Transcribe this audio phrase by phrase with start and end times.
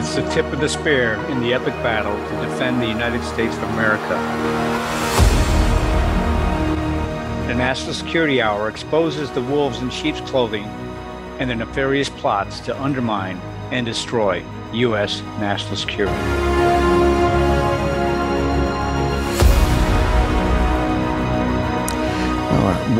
[0.00, 3.54] It's the tip of the spear in the epic battle to defend the United States
[3.54, 4.08] of America.
[7.46, 10.64] The National Security Hour exposes the wolves in sheep's clothing
[11.38, 13.36] and their nefarious plots to undermine
[13.72, 14.42] and destroy
[14.72, 15.20] U.S.
[15.38, 16.16] national security.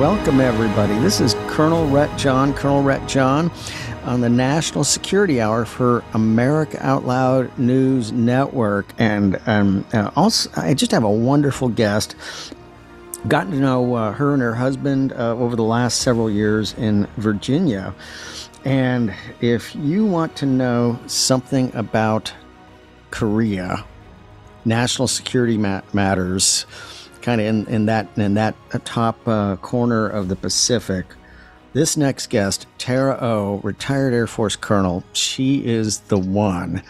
[0.00, 0.98] welcome everybody.
[1.00, 2.16] This is Colonel Ret.
[2.18, 3.06] John, Colonel Ret.
[3.06, 3.50] John
[4.04, 8.92] on the National Security Hour for America Out Loud News Network.
[8.98, 12.16] And um, uh, also, I just have a wonderful guest.
[13.28, 17.06] Gotten to know uh, her and her husband uh, over the last several years in
[17.18, 17.94] Virginia.
[18.64, 22.32] And if you want to know something about
[23.10, 23.84] Korea,
[24.64, 26.66] national security matters,
[27.22, 31.06] kind of in, in that in that top uh, corner of the Pacific,
[31.72, 36.82] this next guest, Tara O, retired Air Force colonel, she is the one.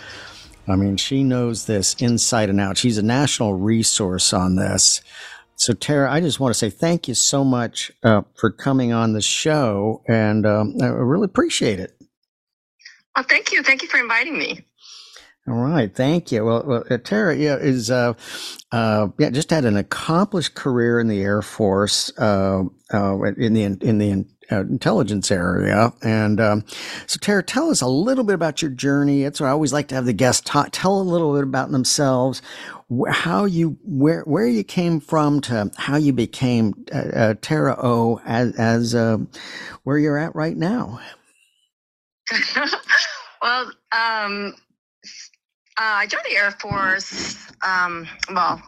[0.68, 2.78] I mean, she knows this inside and out.
[2.78, 5.00] She's a national resource on this.
[5.56, 9.12] So, Tara, I just want to say thank you so much uh, for coming on
[9.12, 11.92] the show, and um, I really appreciate it.
[13.14, 13.62] Well, thank you.
[13.62, 14.64] Thank you for inviting me.
[15.48, 16.44] All right, thank you.
[16.44, 18.14] Well, well uh, Tara yeah, is uh,
[18.72, 22.62] uh, yeah just had an accomplished career in the Air Force uh,
[22.94, 25.92] uh in the in the uh, intelligence area.
[26.02, 26.64] And um,
[27.06, 29.24] so, Tara, tell us a little bit about your journey.
[29.24, 32.42] It's what I always like to have the guests tell a little bit about themselves,
[33.08, 38.20] how you where where you came from to how you became uh, uh, Tara O
[38.24, 39.18] as as uh,
[39.84, 41.00] where you're at right now.
[43.42, 44.54] well, um,
[45.78, 47.50] uh, I joined the Air Force.
[47.62, 48.62] Um, well,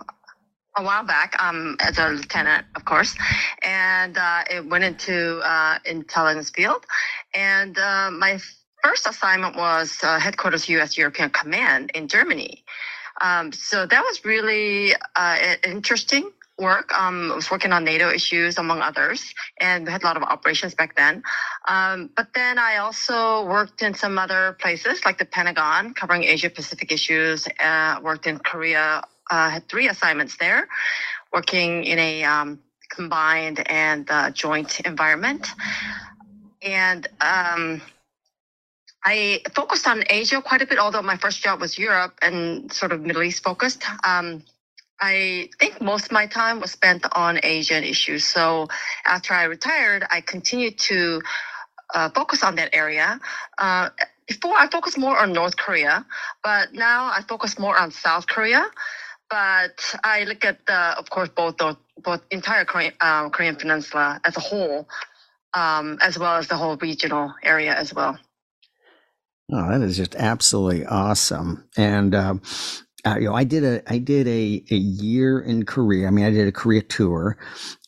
[0.77, 3.15] a while back um, as a lieutenant, of course,
[3.63, 6.87] and uh, it went into uh, intelligence field.
[7.35, 8.39] And uh, my
[8.83, 10.97] first assignment was uh, headquarters U.S.
[10.99, 12.65] European Command in Germany.
[13.21, 16.93] Um, so that was really uh, interesting work.
[16.99, 20.23] Um, I was working on NATO issues, among others, and we had a lot of
[20.23, 21.23] operations back then.
[21.69, 26.51] Um, but then I also worked in some other places, like the Pentagon, covering Asia
[26.51, 27.47] Pacific issues.
[27.61, 29.03] Uh, worked in Korea
[29.33, 30.69] uh, had three assignments there,
[31.33, 32.59] working in a um,
[32.91, 35.49] combined and uh, joint environment.
[36.61, 37.81] And um,
[39.03, 42.93] I focused on Asia quite a bit, although my first job was Europe and sort
[42.93, 43.83] of Middle East focused.
[44.05, 44.45] Um,
[45.01, 48.25] I think most of my time was spent on Asian issues.
[48.25, 48.69] So
[49.07, 51.23] after I retired, I continued to
[51.95, 53.19] uh, focus on that area.
[53.59, 53.89] Uh,
[54.29, 56.07] before I focused more on North Korea,
[56.45, 58.65] but now I focus more on South Korea
[59.33, 64.21] but I look at the, of course, both the both entire Korean, uh, Korean Peninsula
[64.27, 64.87] as a whole,
[65.55, 68.19] um, as well as the whole regional area as well.
[69.51, 71.67] Oh, that is just absolutely awesome!
[71.79, 72.35] And uh,
[73.07, 76.09] uh, you know, I did a I did a a year in Korea.
[76.09, 77.39] I mean, I did a Korea tour,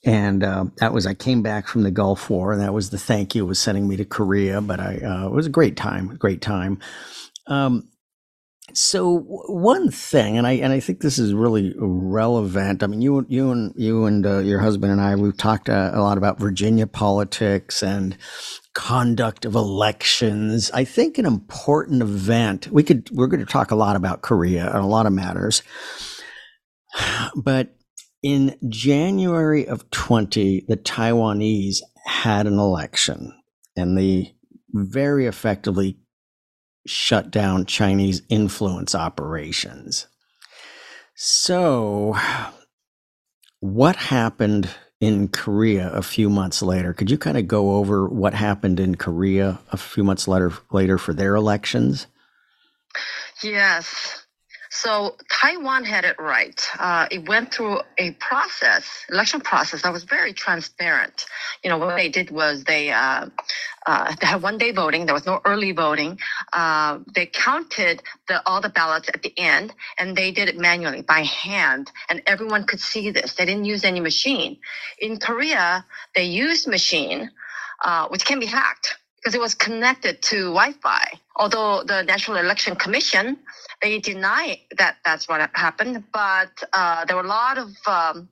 [0.02, 2.98] and uh, that was I came back from the Gulf War, and that was the
[2.98, 4.62] thank you was sending me to Korea.
[4.62, 6.78] But I uh, it was a great time, great time.
[7.46, 7.90] Um,
[8.74, 9.18] so
[9.48, 12.82] one thing, and I and I think this is really relevant.
[12.82, 15.92] I mean, you you and you and uh, your husband and I we've talked uh,
[15.94, 18.16] a lot about Virginia politics and
[18.74, 20.70] conduct of elections.
[20.72, 22.68] I think an important event.
[22.68, 25.62] We could we're going to talk a lot about Korea and a lot of matters,
[27.36, 27.76] but
[28.22, 33.32] in January of twenty, the Taiwanese had an election,
[33.76, 34.34] and they
[34.72, 35.98] very effectively
[36.86, 40.06] shut down Chinese influence operations.
[41.14, 42.16] So,
[43.60, 44.68] what happened
[45.00, 46.92] in Korea a few months later?
[46.92, 50.98] Could you kind of go over what happened in Korea a few months later, later
[50.98, 52.06] for their elections?
[53.42, 54.23] Yes.
[54.76, 56.60] So Taiwan had it right.
[56.80, 61.26] Uh, it went through a process, election process that was very transparent.
[61.62, 63.26] You know, what they did was they, uh,
[63.86, 65.06] uh, they had one day voting.
[65.06, 66.18] There was no early voting.
[66.52, 71.02] Uh, they counted the, all the ballots at the end and they did it manually
[71.02, 73.34] by hand and everyone could see this.
[73.34, 74.58] They didn't use any machine.
[74.98, 77.30] In Korea, they used machine,
[77.84, 81.18] uh, which can be hacked because it was connected to Wi-Fi.
[81.36, 83.38] Although the National Election Commission
[83.82, 88.28] they deny that that's what happened, but uh, there were a lot of um,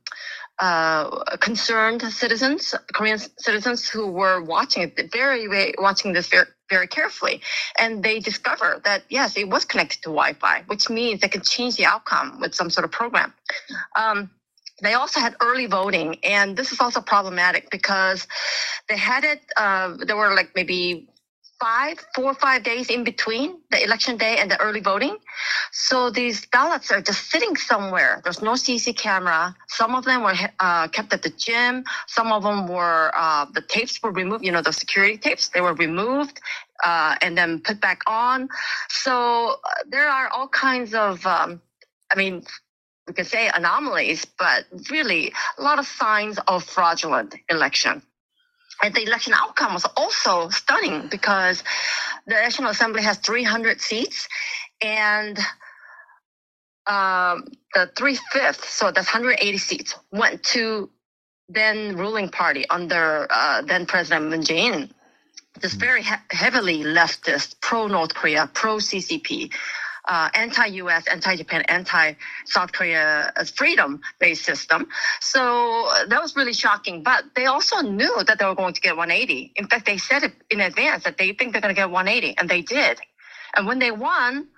[0.58, 6.86] uh, concerned citizens, Korean citizens, who were watching it very, very watching this very, very
[6.86, 7.42] carefully,
[7.78, 11.76] and they discovered that yes, it was connected to Wi-Fi, which means they could change
[11.76, 13.34] the outcome with some sort of program.
[13.96, 14.30] Um,
[14.82, 18.26] they also had early voting, and this is also problematic because
[18.88, 19.40] they had it.
[19.56, 21.08] Uh, there were like maybe
[21.62, 25.16] five, four or five days in between the election day and the early voting.
[25.70, 28.20] So these ballots are just sitting somewhere.
[28.24, 29.54] There's no CC camera.
[29.68, 31.84] Some of them were uh, kept at the gym.
[32.08, 35.60] Some of them were, uh, the tapes were removed, you know, the security tapes, they
[35.60, 36.40] were removed
[36.84, 38.48] uh, and then put back on.
[38.88, 41.60] So uh, there are all kinds of, um,
[42.10, 42.42] I mean,
[43.06, 48.02] we can say anomalies, but really a lot of signs of fraudulent election.
[48.82, 51.62] And the election outcome was also stunning because
[52.26, 54.28] the National Assembly has 300 seats
[54.80, 55.38] and
[56.86, 60.90] um, the three fifths, so that's 180 seats, went to
[61.48, 64.90] then ruling party under uh, then President Moon Jae-in.
[65.60, 69.52] This very he- heavily leftist, pro North Korea, pro CCP,
[70.04, 74.88] uh, anti-U.S., anti-Japan, anti-South Korea freedom-based system.
[75.20, 77.02] So uh, that was really shocking.
[77.02, 79.52] But they also knew that they were going to get 180.
[79.56, 82.36] In fact, they said it in advance that they think they're going to get 180,
[82.38, 83.00] and they did.
[83.54, 84.48] And when they won,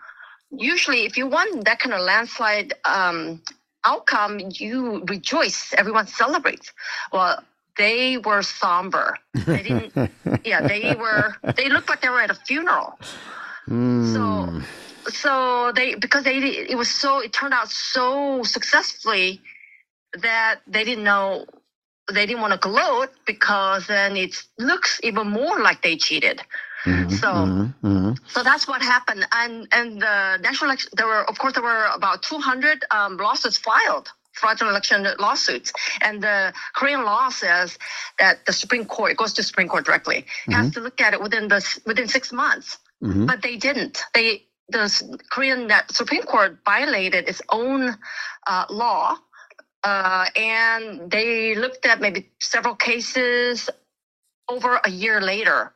[0.50, 3.42] usually if you won that kind of landslide um,
[3.84, 5.74] outcome, you rejoice.
[5.76, 6.72] Everyone celebrates.
[7.12, 7.42] Well,
[7.76, 9.18] they were somber.
[9.34, 10.10] They didn't.
[10.44, 11.34] yeah, they were.
[11.56, 12.98] They looked like they were at a funeral.
[13.68, 14.12] Mm.
[14.12, 14.66] So
[15.08, 19.40] so they because they it was so it turned out so successfully
[20.20, 21.46] that they didn't know
[22.12, 26.42] they didn't want to gloat because then it looks even more like they cheated.
[26.84, 28.12] Mm-hmm, so mm-hmm, mm-hmm.
[28.28, 29.26] so that's what happened.
[29.32, 33.56] And and the national election there were of course there were about 200 um, lawsuits
[33.58, 35.72] filed fraudulent election lawsuits.
[36.02, 37.78] And the korean law says
[38.18, 41.22] that the supreme court it goes to supreme court directly has to look at it
[41.22, 42.78] within the within six months.
[43.02, 43.26] Mhm.
[43.26, 44.02] but they didn't.
[44.14, 47.96] They the Korean Supreme Court violated its own
[48.46, 49.16] uh, law,
[49.82, 53.68] uh, and they looked at maybe several cases
[54.48, 55.72] over a year later.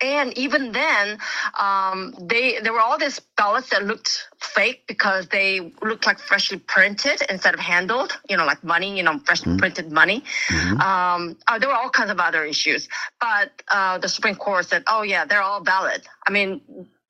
[0.00, 1.18] And even then,
[1.58, 6.58] um, they there were all these ballots that looked fake because they looked like freshly
[6.60, 8.16] printed instead of handled.
[8.28, 8.96] You know, like money.
[8.96, 9.58] You know, fresh Mhm.
[9.58, 10.22] printed money.
[10.50, 10.80] Mhm.
[10.80, 12.88] Um, uh, there were all kinds of other issues,
[13.20, 16.60] but uh, the Supreme Court said, "Oh yeah, they're all valid." I mean,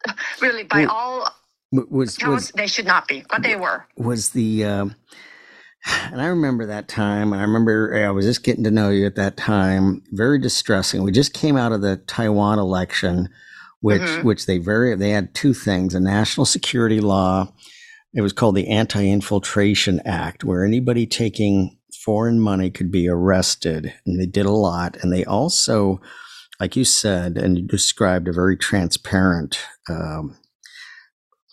[0.42, 1.28] really, by Well, all
[1.90, 3.84] Was accounts, was they should not be, but they were.
[3.96, 4.96] was the um,
[6.10, 9.06] and I remember that time, and I remember I was just getting to know you
[9.06, 10.02] at that time.
[10.12, 11.02] Very distressing.
[11.02, 13.28] We just came out of the Taiwan election,
[13.80, 14.24] which Mhm.
[14.24, 17.52] which they very they had two things: a national security law.
[18.14, 24.18] It was called the Anti-Infiltration Act, where anybody taking foreign money could be arrested, and
[24.18, 24.96] they did a lot.
[25.02, 26.00] And they also,
[26.60, 29.58] like you said, and you described, a very transparent.
[29.88, 30.36] Um,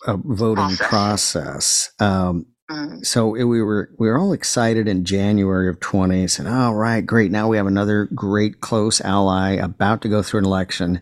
[0.06, 0.88] uh, voting Process.
[0.88, 1.90] process.
[2.00, 3.06] Um, Mm.
[3.06, 7.06] so it, we were we were all excited in January of 20 said "All right,
[7.06, 11.00] great now we have another great close ally about to go through an election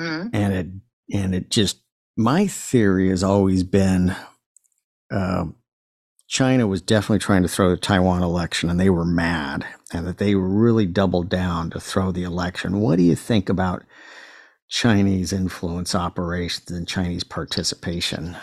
[0.00, 0.30] Mm.
[0.32, 0.66] and it
[1.16, 1.78] and it just
[2.16, 4.16] my theory has always been
[5.12, 5.44] uh,
[6.26, 9.64] China was definitely trying to throw the Taiwan election and they were mad
[9.94, 13.84] and that they really doubled down to throw the election what do you think about
[14.70, 18.36] Chinese influence operations and Chinese participation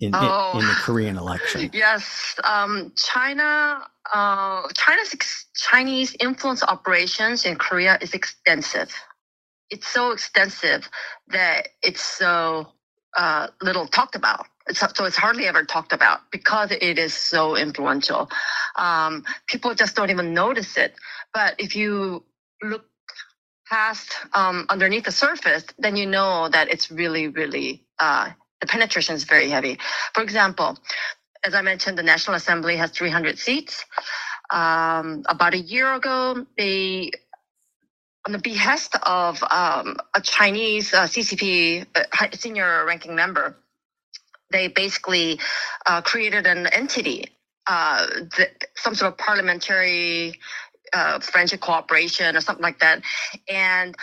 [0.00, 0.58] in, in- Oh.
[0.58, 3.82] in the Korean election Yes, um, China,
[4.14, 8.92] uh, China's ex- Chinese influence operations in Korea is extensive.
[9.70, 10.88] It's so extensive
[11.28, 12.68] that it's so
[13.16, 14.46] uh, little talked about.
[14.76, 18.30] So it's hardly ever talked about because it is so influential.
[18.76, 20.94] Um, people just don't even notice it.
[21.32, 22.24] But if you
[22.62, 22.84] look
[23.68, 29.14] past um, underneath the surface, then you know that it's really, really uh, the penetration
[29.14, 29.78] is very heavy.
[30.14, 30.78] For example,
[31.44, 33.84] as I mentioned, the National Assembly has 300 seats.
[34.50, 37.12] Um, about a year ago, they,
[38.26, 43.56] on the behest of um, a Chinese uh, CCP uh, senior ranking member,
[44.50, 45.38] they basically
[45.86, 47.28] uh, created an entity,
[47.66, 48.06] uh,
[48.38, 50.38] that, some sort of parliamentary
[50.92, 53.02] uh, friendship cooperation or something like that,
[53.48, 53.94] and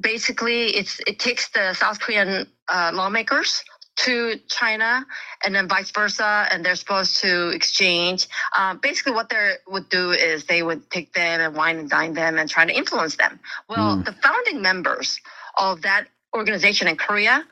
[0.00, 3.64] basically it's it takes the South Korean uh, lawmakers
[3.96, 5.04] to China
[5.44, 8.28] and then vice versa, and they're supposed to exchange.
[8.56, 12.14] Um, basically, what they would do is they would take them and wine and dine
[12.14, 13.40] them and try to influence them.
[13.68, 14.04] Well, Mm.
[14.04, 15.20] the founding members
[15.58, 17.44] of that organization in Korea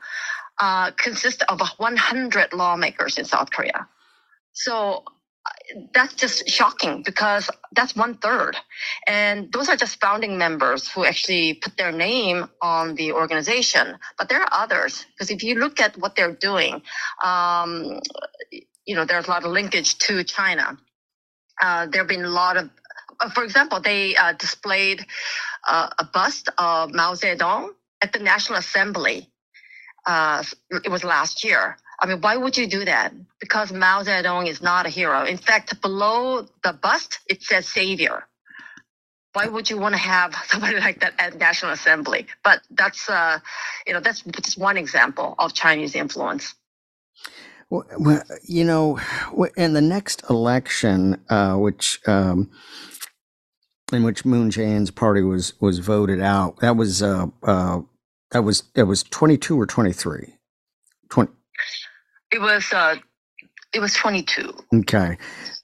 [0.59, 3.87] uh, consist of 100 lawmakers in South Korea.
[4.53, 5.03] So
[5.45, 8.57] uh, that's just shocking because that's one third.
[9.05, 13.97] And those are just founding members who actually put their name on the organization.
[14.17, 16.81] But there are others because if you look at what they're doing,
[17.23, 17.99] um,
[18.85, 20.77] you know, there's a lot of linkage to China.
[21.61, 22.69] Uh, there have been a lot of,
[23.19, 25.05] uh, for example, they uh, displayed
[25.67, 27.69] uh, a bust of Mao Zedong
[28.01, 29.29] at the National Assembly.
[30.07, 31.77] Uh, it was last year.
[31.99, 33.13] I mean, why would you do that?
[33.39, 35.25] Because Mao Zedong is not a hero.
[35.25, 38.23] In fact, below the bust, it says savior.
[39.33, 42.25] Why would you want to have somebody like that at National Assembly?
[42.43, 43.39] But that's, uh,
[43.85, 46.55] you know, that's just one example of Chinese influence.
[47.69, 48.97] Well, you know,
[49.57, 52.49] in the next election, uh, which um,
[53.91, 57.81] in which Moon Jae-in's party was was voted out, that was uh, uh,
[58.31, 60.35] that was that was twenty two or twenty three.
[61.09, 61.31] 20.
[62.31, 62.95] It was uh,
[63.73, 64.53] it was twenty two.
[64.73, 65.17] Okay,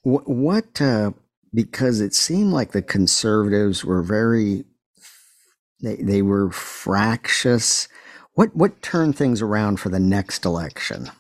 [0.03, 1.11] what, what uh,
[1.53, 4.65] because it seemed like the conservatives were very
[5.81, 7.87] they they were fractious.
[8.33, 11.11] What what turned things around for the next election?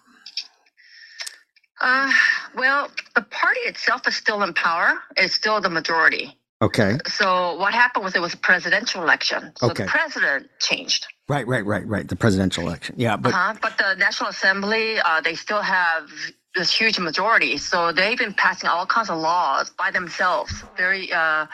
[1.81, 2.11] Uh,
[2.55, 4.93] well, the party itself is still in power.
[5.17, 6.37] It's still the majority.
[6.63, 6.97] Okay.
[7.07, 9.51] So what happened was it was a presidential election.
[9.57, 9.83] So Okay.
[9.83, 11.07] the president changed.
[11.27, 12.07] Right, right, right, right.
[12.07, 12.95] The presidential election.
[12.97, 13.55] Yeah, but uh-huh.
[13.61, 16.09] But the National Assembly, uh, they still have
[16.55, 17.57] this huge majority.
[17.57, 20.51] So they've been passing all kinds of laws by themselves.
[20.77, 21.47] Very, uh,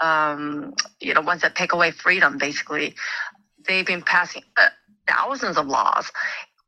[0.00, 2.94] um, you know, ones that take away freedom, basically.
[3.66, 4.68] They've been passing uh,
[5.06, 6.10] thousands of laws,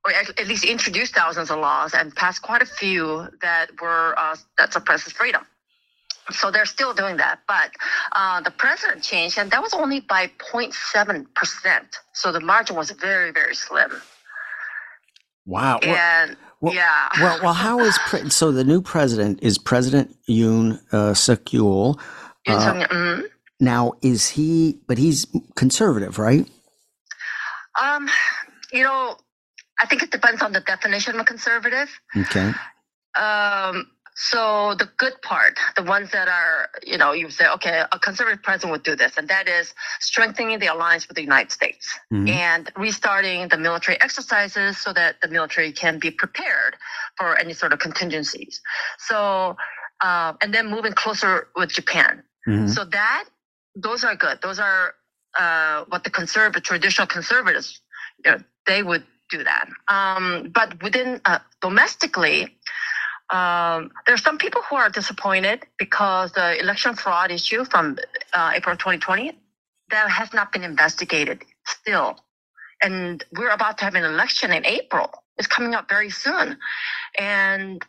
[0.05, 4.37] or at, least introduced thousands of laws and passed quite a few that were uh,
[4.59, 5.47] that suppresses freedom.
[6.31, 7.71] So they're still doing that, but
[8.13, 11.97] uh, the president changed, and that was only by 0.7 percent.
[12.13, 13.91] So the margin was very, very slim.
[15.47, 15.79] wow.
[15.79, 20.81] And well- yeah, well, well, how is pre- so the new president is President Yoon
[20.93, 21.99] uh, Suk Yeol.
[22.47, 23.23] Uh, mhm.
[23.61, 24.79] Now, is he?
[24.89, 25.27] But he's
[25.57, 26.49] conservative, right?
[27.83, 28.09] um,
[28.73, 29.17] you know,
[29.81, 31.89] I think it depends on the definition of conservative.
[32.17, 32.53] Okay.
[33.17, 37.99] Um, so the good part, the ones that are, you know, you say, okay, a
[37.99, 41.99] conservative president would do this, and that is strengthening the alliance with the United States
[42.13, 42.29] Mhm.
[42.29, 46.77] and restarting the military exercises so that the military can be prepared
[47.17, 48.61] for any sort of contingencies.
[48.99, 49.57] So,
[50.01, 52.23] uh, and then moving closer with Japan.
[52.47, 52.69] Mhm.
[52.69, 53.25] So that
[53.75, 54.41] those are good.
[54.43, 54.95] Those are
[55.39, 57.81] uh, what the conservative, traditional conservatives,
[58.23, 59.67] you know, they would do that.
[59.89, 62.59] Um, but within uh, domestically,
[63.33, 67.99] um, there are some people who are disappointed because the election fraud issue from
[68.35, 69.33] uh, April 2020
[69.91, 72.19] that has not been investigated still,
[72.83, 75.11] and we're about to have an election in April.
[75.39, 76.59] It's coming up very soon,
[77.19, 77.83] and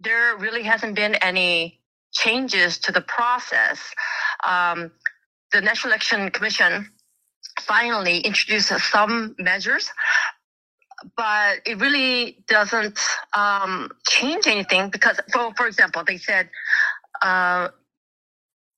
[0.00, 1.80] there really hasn't been any
[2.12, 3.80] changes to the process.
[4.46, 4.92] Um,
[5.52, 6.90] the National Election Commission
[7.62, 9.90] finally introduced some measures,
[11.16, 12.98] but it really doesn't
[13.34, 16.48] um, change anything because, for, for example, they said,
[17.22, 17.68] uh,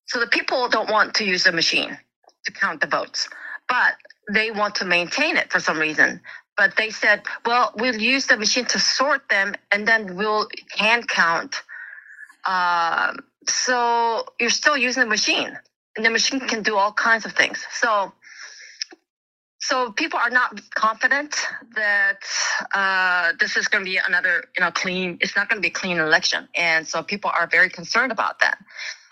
[0.07, 1.97] so the people don't want to use the machine
[2.45, 3.29] to count the votes,
[3.69, 3.95] but
[4.33, 6.21] they want to maintain it for some reason.
[6.57, 11.09] But they said, well, we'll use the machine to sort them and then we'll hand
[11.09, 11.63] count.
[12.47, 15.57] Um, so you're still using the machine
[15.97, 17.65] and the machine can do all kinds of things.
[17.73, 18.13] So,
[19.61, 21.37] so people are not confident
[21.75, 22.21] that
[22.75, 25.19] uh, this is going to be another, you know, clean.
[25.21, 28.41] It's not going to be a clean election, and so people are very concerned about
[28.41, 28.59] that,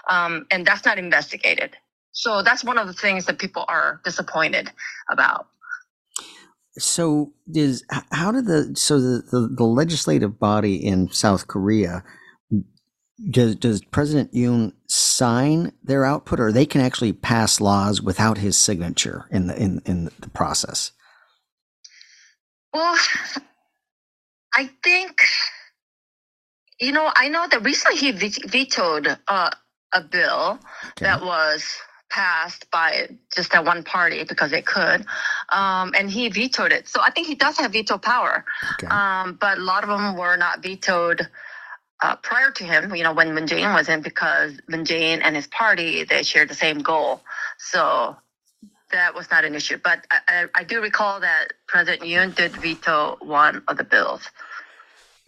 [0.08, 1.76] um, and that's not investigated.
[2.12, 4.70] So that's one of the things that people are disappointed
[5.10, 5.48] about.
[6.78, 12.04] So is how did the so the, the, the legislative body in South Korea
[13.30, 18.56] does does President Yoon sign their output, or they can actually pass laws without his
[18.56, 20.92] signature in the in in the process?
[22.74, 22.96] Well,
[24.54, 25.22] I think,
[26.78, 29.50] you know, I know that recently he vetoed uh,
[29.94, 31.04] a bill Okay.
[31.04, 31.74] that was
[32.10, 35.06] passed by just that one party because it could,
[35.50, 36.86] um, and he vetoed it.
[36.86, 38.44] So I think he does have veto power,
[38.74, 38.88] Okay.
[38.88, 41.26] um, but a lot of them were not vetoed.
[42.02, 45.34] Uh, prior to him, you know, when Moon Jae-in was in, because Moon Jae-in and
[45.34, 47.22] his party they shared the same goal,
[47.58, 48.16] so
[48.92, 49.78] that was not an issue.
[49.82, 54.28] But I, I, I do recall that President Yoon did veto one of the bills.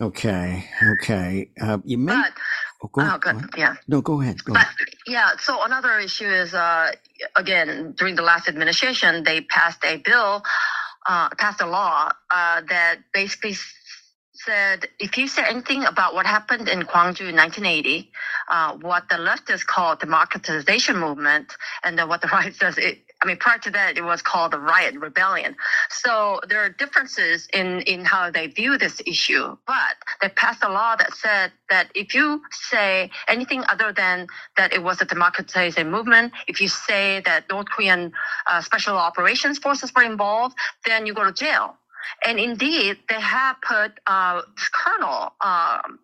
[0.00, 0.64] Okay.
[0.82, 1.50] Okay.
[1.60, 2.14] Uh, you may.
[2.14, 2.32] But
[2.84, 3.76] oh, go, oh, go yeah.
[3.88, 4.44] No, go ahead.
[4.44, 4.76] Go But ahead.
[5.06, 6.92] yeah, so another issue is uh,
[7.34, 10.44] again during the last administration they passed a bill,
[11.08, 13.56] uh, passed a law uh, that basically
[14.44, 18.10] said if you say anything about what happened in Gwangju in 1980,
[18.48, 21.52] uh, what the leftists call democratization movement,
[21.84, 24.52] and then what the right says it I mean, prior to that, it was called
[24.52, 25.56] the riot rebellion.
[25.90, 29.56] So there are differences in, in how they view this issue.
[29.66, 34.72] But they passed a law that said that if you say anything other than that
[34.72, 38.12] it was a democratization movement, if you say that North Korean
[38.46, 41.76] uh, special operations forces were involved, then you go to jail.
[42.24, 45.98] And indeed, they have put uh, Colonel um,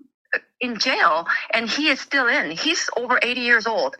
[0.60, 2.50] in jail, and he is still in.
[2.50, 3.96] He's over 80 years old.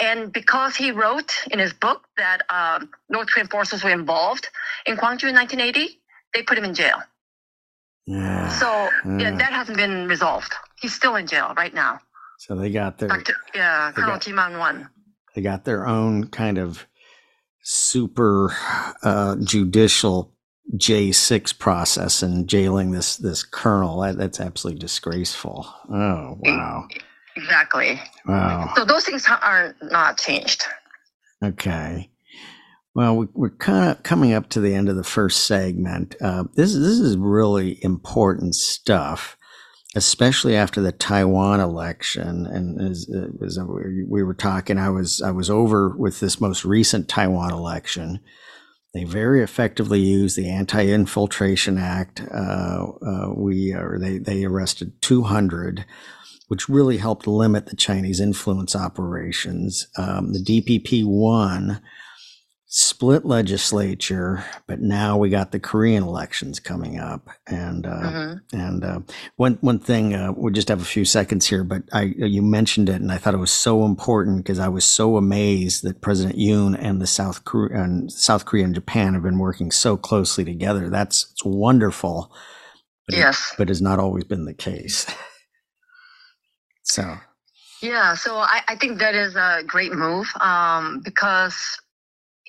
[0.00, 4.48] And because he wrote in his book that um, North Korean forces were involved
[4.84, 5.98] in Gwangju in 1980,
[6.34, 6.98] they put him in jail.
[8.06, 8.48] Yeah.
[8.48, 9.18] So yeah.
[9.18, 10.52] yeah, that hasn't been resolved.
[10.80, 12.00] He's still in jail right now.
[12.38, 13.34] So they got their Dr.
[13.54, 14.88] Yeah, Colonel Man Won.
[15.34, 16.86] they got their own kind of
[17.62, 18.54] super
[19.02, 20.35] uh, judicial
[20.74, 24.00] J6 process and jailing this this colonel.
[24.00, 25.66] That, that's absolutely disgraceful.
[25.88, 26.88] Oh wow,
[27.36, 28.00] Exactly.
[28.26, 28.72] wow.
[28.76, 30.64] So those things are not changed.
[31.44, 32.10] Okay.
[32.94, 36.16] Well, we, we're kind of coming up to the end of the first segment.
[36.20, 39.36] Uh, this this is really important stuff,
[39.94, 42.46] especially after the Taiwan election.
[42.46, 43.06] And as,
[43.44, 47.52] as we we were talking, I was I was over with this most recent Taiwan
[47.52, 48.20] election.
[48.96, 52.22] They very effectively used the Anti-Infiltration Act.
[52.32, 55.84] Uh, uh, we they they arrested 200
[56.48, 59.88] which really helped limit the Chinese influence operations.
[59.98, 61.82] Um, the DPP won,
[62.78, 68.40] split legislature, but now we got the Korean elections coming up, and uh, Mhm.
[68.52, 69.00] and uh,
[69.36, 72.90] one one thing uh, we just have a few seconds here, but I you mentioned
[72.90, 76.38] it, and I thought it was so important because I was so amazed that President
[76.38, 80.44] Yoon and the South Korea and South Korea and Japan have been working so closely
[80.44, 80.90] together.
[80.90, 82.30] That's it's wonderful,
[83.06, 83.54] but it- Yes.
[83.56, 85.06] but has not always been the case.
[86.88, 87.16] So.
[87.82, 91.56] Yeah, so I, I think that is a great move um, because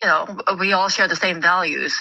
[0.02, 1.96] you know we all share the same values,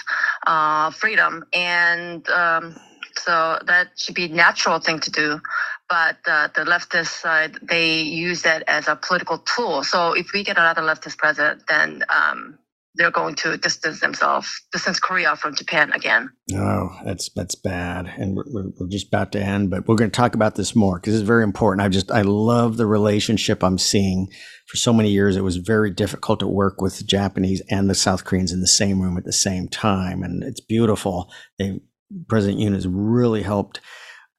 [0.45, 2.79] uh, freedom, and um,
[3.17, 5.41] so that should be natural thing to do.
[5.89, 9.83] But uh, the leftist side they use that as a political tool.
[9.83, 12.59] So if we get another leftist president, then um,
[12.97, 16.29] they're going to distance themselves, distance Korea from Japan again.
[16.53, 19.69] Oh, that's that's bad, and we're, we're, just about to end.
[19.69, 21.85] But we're going to talk about this more because it's very important.
[21.85, 24.27] I just I love the relationship I'm seeing.
[24.67, 27.95] For so many years, it was very difficult to work with the Japanese and the
[27.95, 31.31] South Koreans in the same room at the same time, and it's beautiful.
[31.57, 31.79] They
[32.27, 33.79] President Yoon has really helped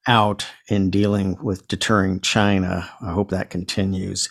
[0.07, 2.89] out in dealing with deterring China.
[3.01, 4.29] I hope that continues.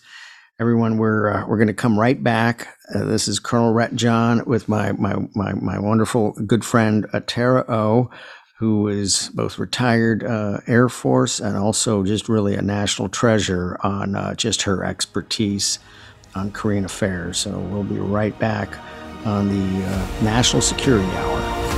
[0.61, 2.77] Everyone, we're uh, we're going to come right back.
[2.93, 3.95] Uh, this is Colonel Ret.
[3.95, 8.11] John with my my my, my wonderful good friend uh, Tara O,
[8.59, 14.17] who is both retired uh, Air Force and also just really a national treasure on
[14.17, 15.79] uh, just her expertise
[16.35, 17.39] on Korean affairs.
[17.39, 18.77] So we'll be right back
[19.25, 21.78] on the uh, National Security Hour.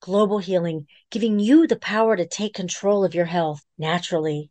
[0.00, 4.50] Global Healing, giving you the power to take control of your health naturally.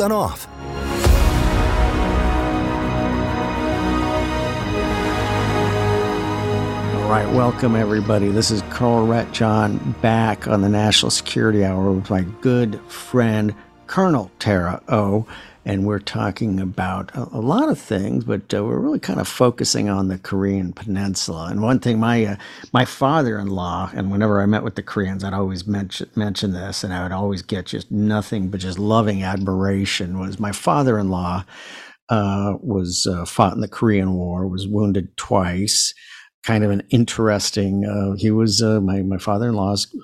[0.00, 0.46] off.
[6.94, 8.28] All right, welcome everybody.
[8.28, 9.32] This is Colonel Ret.
[9.32, 13.54] John back on the National Security Hour with my good friend
[13.86, 15.26] Colonel Tara O.
[15.68, 19.28] and we're talking about a, a lot of things, but uh, we're really kind of
[19.28, 21.48] focusing on the Korean Peninsula.
[21.50, 22.36] And one thing, my uh,
[22.72, 26.94] my father-in-law, and whenever I met with the Koreans, I'd always mention mention this, and
[26.94, 30.18] I would always get just nothing but just loving admiration.
[30.18, 31.44] Was my father-in-law
[32.08, 35.92] uh, was uh, fought in the Korean War, was wounded twice.
[36.44, 37.84] Kind of an interesting.
[37.84, 39.94] Uh, he was uh, my my father-in-law's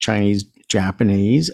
[0.00, 1.50] Chinese Japanese.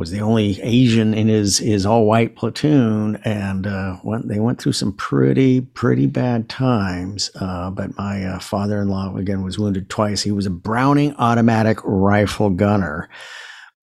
[0.00, 4.58] Was the only Asian in his his all white platoon, and uh, went, they went
[4.58, 7.30] through some pretty pretty bad times.
[7.38, 10.22] Uh, but my uh, father in law again was wounded twice.
[10.22, 13.10] He was a Browning automatic rifle gunner.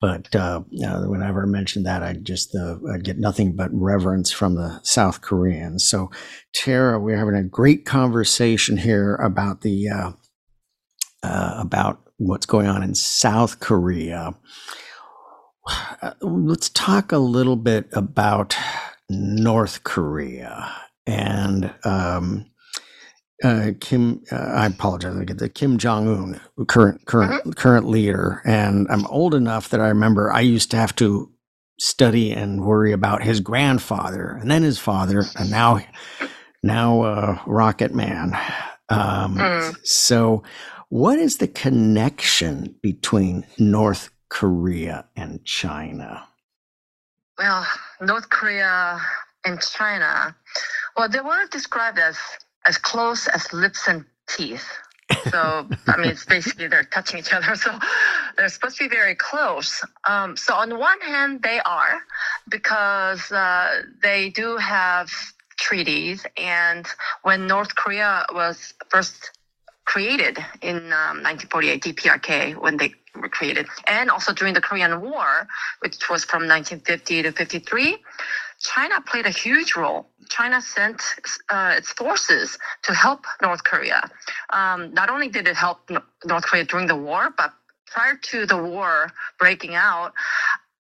[0.01, 4.55] But uh, whenever I mentioned that, I just uh, I get nothing but reverence from
[4.55, 5.87] the South Koreans.
[5.87, 6.09] So,
[6.51, 10.11] Tara, we're having a great conversation here about the uh,
[11.21, 14.33] about what's going on in South Korea.
[16.21, 18.55] Let's talk a little bit about
[19.09, 20.73] North Korea
[21.05, 22.45] and um,
[23.43, 24.23] uh, Kim.
[24.31, 25.15] Uh, I apologize.
[25.15, 27.51] I get the Kim Jong Un, current current mm-hmm.
[27.51, 31.31] current leader, and I'm old enough that I remember I used to have to
[31.79, 35.79] study and worry about his grandfather, and then his father, and now
[36.63, 38.37] now uh, Rocket Man.
[38.89, 39.77] Um, mm.
[39.85, 40.43] So,
[40.89, 46.27] what is the connection between North Korea and China?
[47.37, 47.65] Well,
[48.01, 48.99] North Korea
[49.45, 50.35] and China,
[50.95, 52.17] well, they were described as
[52.65, 54.67] as close as lips and teeth.
[55.29, 57.55] So, I mean, it's basically they're touching each other.
[57.55, 57.79] So,
[58.35, 59.81] they're supposed to be very close.
[60.07, 62.01] Um, so, on one hand, they are
[62.49, 65.09] because uh, they do have
[65.57, 66.25] treaties.
[66.35, 66.85] And
[67.23, 69.31] when North Korea was first
[69.85, 75.47] created in um, 1948, DPRK, when they were created, and also during the Korean War,
[75.79, 77.97] which was from 1950 to 53,
[78.59, 80.07] China played a huge role.
[80.29, 81.01] China sent
[81.49, 84.09] uh, its forces to help North Korea.
[84.49, 85.89] Um, not only did it help
[86.25, 87.53] North Korea during the war, but
[87.85, 90.13] prior to the war breaking out,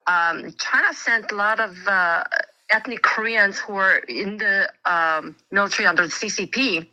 [0.07, 2.23] um, China sent a lot of uh,
[2.69, 6.87] ethnic Koreans who were in the um, military under the CCP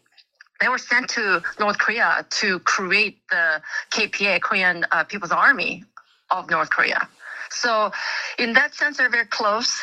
[0.60, 5.84] they were sent to North Korea to create the KPA, Korean uh, People's Army
[6.30, 7.08] of North Korea.
[7.50, 7.92] So,
[8.38, 9.82] in that sense, they're very close.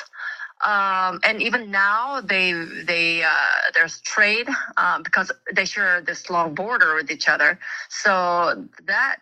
[0.65, 3.29] Um, and even now, they they uh,
[3.73, 7.59] there's trade um, because they share this long border with each other.
[7.89, 9.17] So that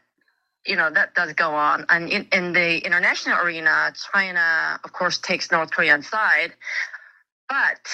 [0.65, 1.85] you know that does go on.
[1.89, 6.53] And in, in the international arena, China, of course, takes North Korean side,
[7.47, 7.87] but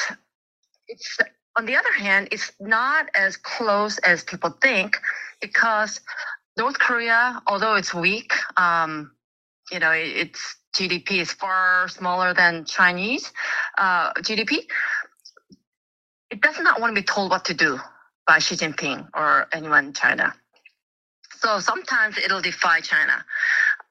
[0.88, 1.18] it's
[1.58, 4.98] on the other hand, it's not as close as people think
[5.41, 6.02] because
[6.58, 9.12] North Korea, although it's weak, um,
[9.72, 13.32] you know, its GDP is far smaller than Chinese
[13.78, 14.65] uh, GDP.
[16.30, 17.80] It does not want to be told what to do
[18.28, 20.34] by Xi Jinping or anyone in China.
[21.39, 23.24] So sometimes it'll defy China.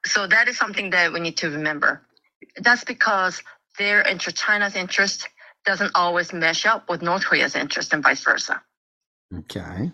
[0.05, 2.03] So that is something that we need to remember.
[2.59, 3.43] That's because
[3.79, 5.29] their interest, China's interest
[5.65, 8.63] doesn't always mesh up with North Korea's interest and vice versa.
[9.39, 9.91] Okay.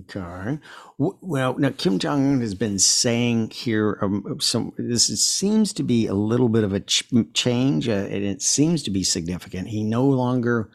[0.00, 0.58] Okay.
[0.96, 4.72] Well, now Kim Jong Un has been saying here um, some.
[4.78, 8.40] This is, seems to be a little bit of a ch- change, uh, and it
[8.40, 9.68] seems to be significant.
[9.68, 10.70] He no longer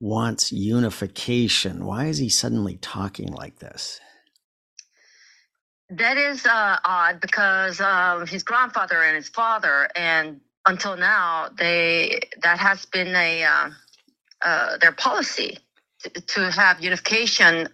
[0.00, 1.86] wants unification.
[1.86, 4.00] Why is he suddenly talking like this?
[5.90, 12.20] That is uh, odd because um, his grandfather and his father and until now, they
[12.42, 13.70] that has been a uh,
[14.42, 15.58] uh, their policy
[16.02, 17.68] to, to have unification.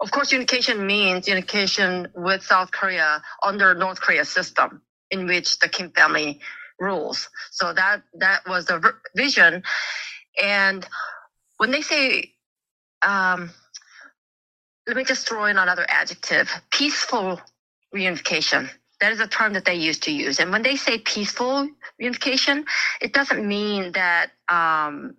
[0.00, 5.68] Of course, unification means unification with South Korea under North Korea system, in which the
[5.68, 6.40] Kim family
[6.78, 7.28] rules.
[7.50, 9.62] So that that was the vision.
[10.42, 10.86] And
[11.56, 12.34] when they say,
[13.02, 13.50] um,
[14.86, 17.40] let me just throw in another adjective: peaceful
[17.94, 20.38] reunification that is a term that they used to use.
[20.38, 22.64] And when they say peaceful unification,
[23.00, 25.16] it doesn't mean that um,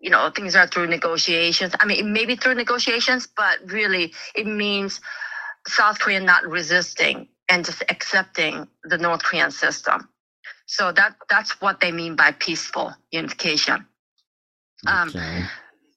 [0.00, 1.74] you know things are through negotiations.
[1.78, 5.00] I mean, maybe through negotiations, but really it means
[5.66, 10.08] South Korea not resisting and just accepting the North Korean system.
[10.66, 13.86] So that that's what they mean by peaceful unification.
[14.86, 15.44] Um, okay.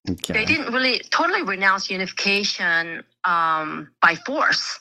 [0.09, 0.33] Okay.
[0.33, 4.79] They didn't really totally renounce unification um, by force.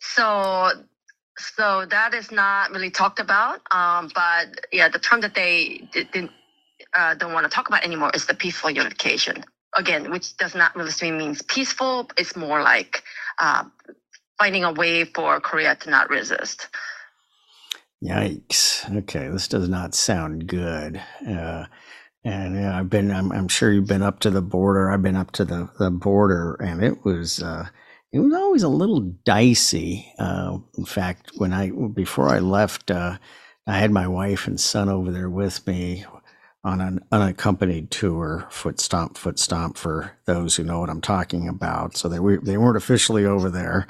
[0.00, 0.70] So
[1.38, 3.60] so that is not really talked about.
[3.70, 6.30] Um, but yeah, the term that they didn't
[6.94, 9.44] uh, don't want to talk about anymore is the peaceful unification.
[9.76, 12.10] Again, which does not really means peaceful.
[12.16, 13.02] It's more like
[13.40, 13.64] uh,
[14.38, 16.68] finding a way for Korea to not resist.
[18.04, 18.88] Yikes.
[18.98, 21.02] Okay, this does not sound good.
[21.28, 21.66] Uh,
[22.24, 23.10] And I've been.
[23.10, 24.90] I'm, I'm, sure you've been up to the border.
[24.90, 27.68] I've been up to the, the border, and it was uh,
[28.14, 30.12] it was always a little dicey.
[30.20, 33.18] Uh, in fact, when I before I left, uh,
[33.66, 36.04] I had my wife and son over there with me
[36.62, 41.48] on an unaccompanied tour, foot stomp, foot stomp for those who know what I'm talking
[41.48, 41.96] about.
[41.96, 43.88] So they were they weren't officially over there,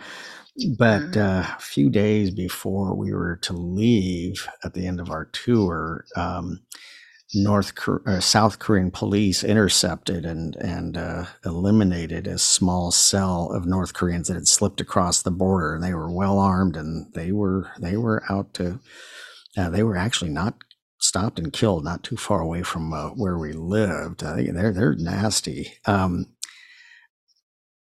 [0.78, 1.20] but mm-hmm.
[1.20, 6.06] uh, a few days before we were to leave at the end of our tour,
[6.16, 6.62] um,
[7.35, 7.73] North
[8.07, 14.29] uh, South Korean police intercepted and and uh, eliminated a small cell of North Koreans
[14.29, 17.97] that had slipped across the border, and they were well armed, and they were they
[17.97, 18.81] were out to.
[19.57, 20.57] Uh, they were actually not
[20.99, 24.20] stopped and killed not too far away from uh, where we lived.
[24.20, 25.75] they're they're nasty.
[25.87, 26.27] Um,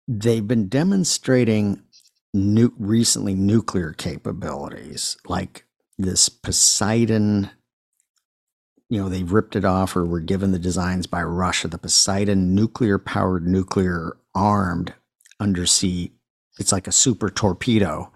[0.08, 1.82] they've been demonstrating
[2.34, 5.64] new recently nuclear capabilities, like
[5.96, 7.50] this Poseidon
[8.88, 12.54] you know, they ripped it off or were given the designs by Russia, the Poseidon
[12.54, 14.94] nuclear powered, nuclear armed
[15.40, 16.12] undersea.
[16.58, 18.12] It's like a super torpedo.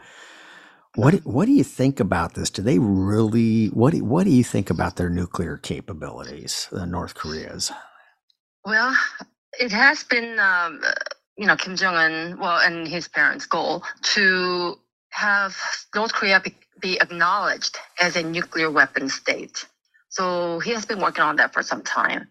[0.95, 2.51] What what do you think about this?
[2.51, 7.15] Do they really what do, what do you think about their nuclear capabilities, the North
[7.15, 7.71] Korea's?
[8.65, 8.97] Well,
[9.61, 10.83] it has been um,
[11.37, 14.77] you know Kim Jong Un, well, and his parents' goal to
[15.11, 15.57] have
[15.95, 19.67] North Korea be, be acknowledged as a nuclear weapon state.
[20.19, 22.27] So he has been working on that for some time.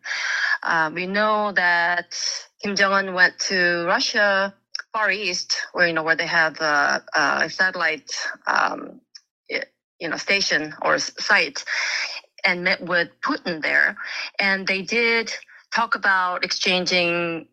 [0.61, 2.19] Uh, we know that
[2.61, 4.53] Kim Jong Un went to Russia,
[4.91, 8.11] Far East, where you know where they have a, satellite,
[8.45, 8.99] um,
[9.47, 11.63] you know, station or site,
[12.43, 13.95] and met with Putin there,
[14.37, 15.31] and they did
[15.73, 17.47] talk about exchanging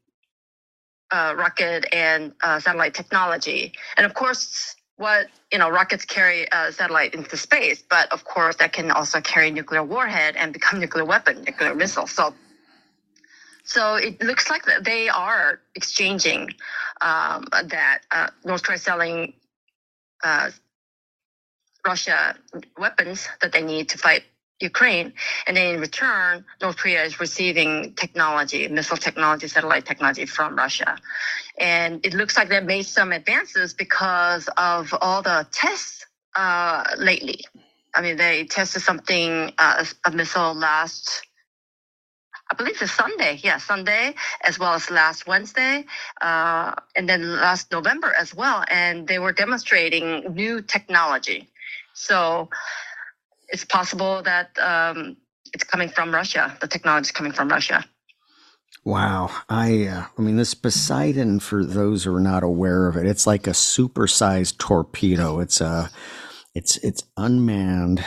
[1.13, 6.73] uh, rocket and uh, satellite technology, and of course what you know rockets carry a
[6.73, 11.05] satellite into space but of course that can also carry nuclear warhead and become nuclear
[11.05, 12.07] weapon nuclear missile.
[12.07, 12.35] So
[13.65, 16.51] so it looks like they are exchanging
[17.01, 19.35] um, that uh, north korea selling
[20.23, 20.51] uh,
[21.87, 22.37] russia
[22.79, 24.23] weapons that they need to fight
[24.61, 25.13] Ukraine.
[25.47, 30.97] And then in return, North Korea is receiving technology, missile technology, satellite technology from Russia.
[31.59, 37.45] And it looks like they made some advances because of all the tests uh, lately.
[37.95, 41.27] I mean, they tested something, uh, a missile last,
[42.51, 43.41] I believe it's Sunday.
[43.43, 44.15] Yeah, Sunday,
[44.45, 45.85] as well as last Wednesday,
[46.21, 48.65] uh, and then last November as well.
[48.69, 51.49] And they were demonstrating new technology.
[51.95, 52.51] So,
[53.55, 55.17] it's possible that um,
[55.53, 56.59] it's coming from Russia.
[56.61, 57.85] The technology is coming from Russia.
[58.85, 63.07] Wow, I uh, I mean this Poseidon for those who are not aware of it,
[63.07, 65.39] it's like a supersized torpedo.
[65.39, 65.89] It's a uh,
[66.55, 68.05] it's it's unmanned.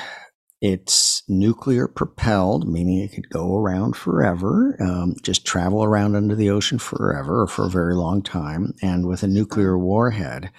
[0.60, 6.50] It's nuclear propelled, meaning it could go around forever, um, just travel around under the
[6.50, 10.52] ocean forever or for a very long time, and with a nuclear warhead.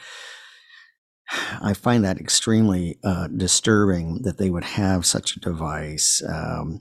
[1.61, 6.23] I find that extremely uh, disturbing that they would have such a device.
[6.27, 6.81] Um,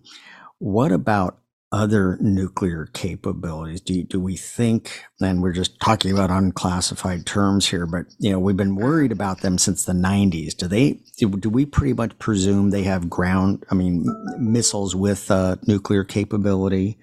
[0.60, 1.40] what about
[1.72, 3.82] other nuclear capabilities?
[3.82, 8.40] Do, do we think, and we're just talking about unclassified terms here, but you know
[8.40, 10.56] we've been worried about them since the 90s.
[10.56, 11.02] Do they?
[11.18, 13.66] Do, do we pretty much presume they have ground?
[13.70, 14.06] I mean,
[14.40, 16.98] missiles with uh, nuclear capability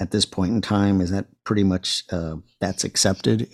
[0.00, 1.00] at this point in time?
[1.00, 3.48] Is that pretty much uh, that's accepted?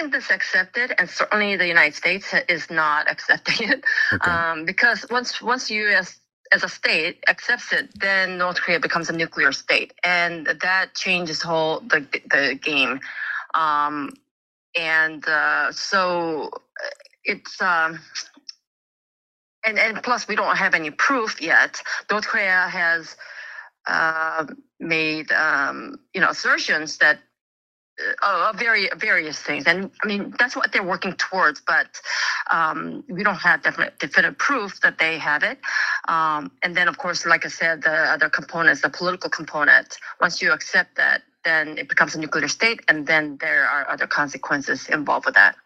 [0.00, 3.84] Think this accepted, and certainly the United States is not accepting it,
[4.14, 4.30] okay.
[4.30, 6.18] um, because once once U.S.
[6.52, 11.42] as a state accepts it, then North Korea becomes a nuclear state, and that changes
[11.42, 13.00] whole the the game,
[13.54, 14.14] um,
[14.74, 16.50] and uh, so
[17.22, 17.60] it's.
[17.60, 18.00] Um,
[19.62, 21.82] and, and plus, we don't have any proof yet.
[22.10, 23.14] North Korea has
[23.86, 24.46] uh,
[24.78, 27.18] made um, you know assertions that
[28.22, 31.60] uh, very various things, and I mean that's what they're working towards.
[31.60, 32.00] But
[32.50, 35.58] um, we don't have definite definitive proof that they have it.
[36.08, 39.98] Um, and then, of course, like I said, the other components, the political component.
[40.20, 44.06] Once you accept that, then it becomes a nuclear state, and then there are other
[44.06, 45.56] consequences involved with that.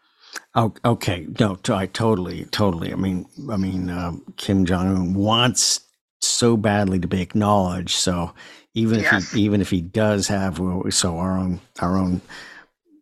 [0.53, 1.27] Oh, okay.
[1.39, 2.91] No, I totally, totally.
[2.91, 5.81] I mean, I mean, uh, Kim Jong Un wants
[6.21, 7.95] so badly to be acknowledged.
[7.95, 8.33] So
[8.73, 9.23] even yes.
[9.23, 12.21] if he even if he does have so our own our own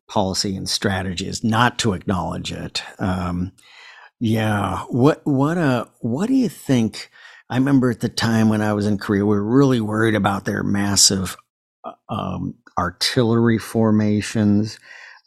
[0.08, 2.84] policy and strategy is not to acknowledge it.
[3.00, 3.52] Um,
[4.20, 7.10] yeah, what what uh what do you think?
[7.50, 10.46] I remember at the time when I was in Korea, we were really worried about
[10.46, 11.36] their massive
[11.84, 14.80] uh, um, artillery formations.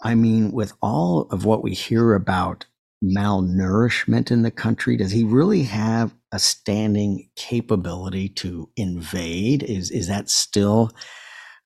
[0.03, 2.67] I mean, with all of what we hear about
[3.03, 4.97] malnourishment in the country?
[4.97, 9.63] Does he really have a standing capability to invade?
[9.63, 10.91] Is is that still?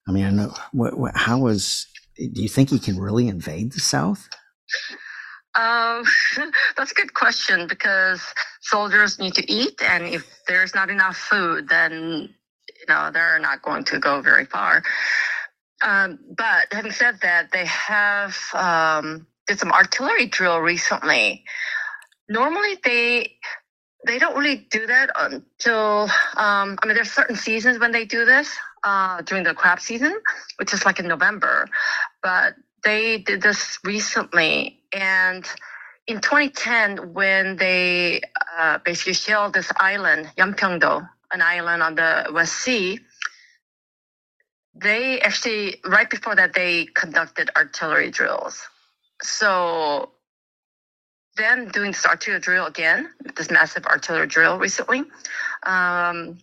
[0.07, 0.53] I mean, I know.
[0.71, 1.87] What, what, how is?
[2.15, 4.27] Do you think he can really invade the South?
[5.55, 6.03] Um,
[6.77, 8.21] that's a good question because
[8.61, 12.29] soldiers need to eat, and if there's not enough food, then
[12.69, 14.83] you know they're not going to go very far.
[15.83, 21.43] Um, but having said that, they have um, did some artillery drill recently.
[22.29, 23.35] Normally, they
[24.07, 28.23] they don't really do that until um, I mean, there's certain seasons when they do
[28.23, 30.13] this uh, during the crab season,
[30.57, 31.67] which is like in November.
[32.23, 35.45] But they did this recently, and
[36.07, 38.21] in 2010, when they
[38.57, 42.99] uh, basically shelled this island, Yeonpyeongdo, an island on the West Sea,
[44.73, 48.65] they actually right before that they conducted artillery drills.
[49.21, 50.11] So
[51.37, 55.03] then doing this artillery drill again, this massive artillery drill recently,
[55.63, 56.37] um,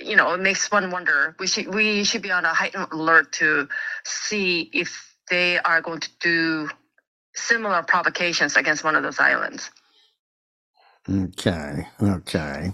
[0.00, 1.34] you know, it makes one wonder.
[1.38, 3.68] We should we should be on a heightened alert to
[4.04, 6.70] see if they are going to do
[7.34, 9.70] similar provocations against one of those islands.
[11.10, 11.86] Okay.
[12.02, 12.72] Okay.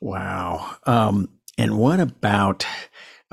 [0.00, 0.76] Wow.
[0.86, 2.66] Um, and what about?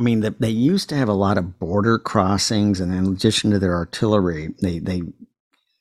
[0.02, 3.52] I mean, the, they used to have a lot of border crossings, and in addition
[3.52, 5.04] to their artillery, they they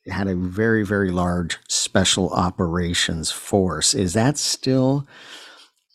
[0.09, 3.95] had a very very large special operations force.
[3.95, 5.09] Is that still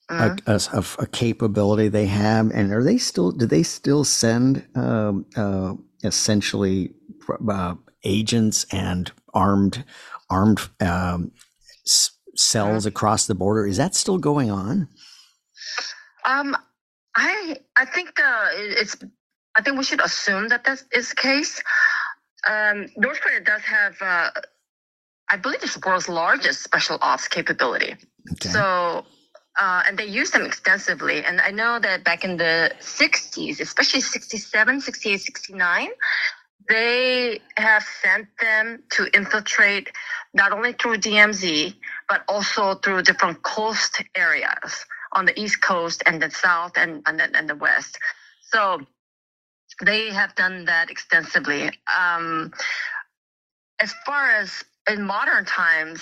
[0.10, 0.38] uh-huh.
[0.48, 2.50] a, a, a, capability they have?
[2.50, 3.32] And are they still?
[3.32, 6.96] Do they still send um, uh, essentially
[7.48, 9.86] uh, agents and armed
[10.32, 11.32] armed um,
[11.86, 13.68] s- cells across the border?
[13.68, 14.88] Is that still going on?
[16.26, 16.58] Um,
[17.16, 18.96] I I think uh, it's
[19.56, 21.62] I think we should assume that that is the case.
[22.48, 24.30] Um, North Korea does have, uh,
[25.30, 27.96] I believe, it's the world's largest special ops capability.
[28.32, 28.50] Okay.
[28.50, 29.06] So,
[29.60, 31.24] uh, and they use them extensively.
[31.24, 35.88] And I know that back in the 60s, especially 67, 68, 69,
[36.68, 39.90] they have sent them to infiltrate
[40.34, 41.76] not only through DMZ,
[42.10, 47.20] but also through different coast areas on the East Coast and the South and, and,
[47.20, 47.98] the, and the West.
[48.42, 48.82] So
[49.84, 51.72] they have done that extensively.
[51.98, 52.54] Um,
[53.82, 56.02] as far as in modern times,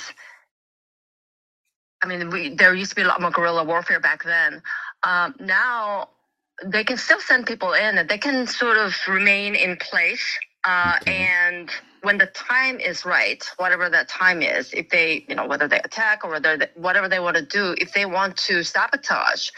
[2.03, 4.61] I mean, we, there used to be a lot more guerrilla warfare back then.
[5.03, 6.09] Um, now
[6.65, 10.97] they can still send people in and they can sort of remain in place uh,
[11.07, 11.69] and
[12.01, 15.79] when the time is right, whatever that time is, if they, you know, whether they
[15.79, 19.49] attack or whether they, whatever they want to do, if they want to sabotage,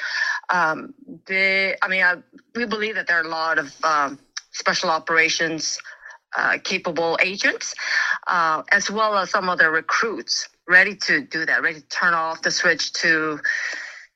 [0.49, 0.93] um,
[1.27, 2.15] they, I mean, I,
[2.55, 4.19] we believe that there are a lot of um,
[4.51, 5.79] special operations
[6.37, 7.73] uh, capable agents,
[8.27, 12.13] uh, as well as some of the recruits ready to do that, ready to turn
[12.13, 13.39] off the switch to,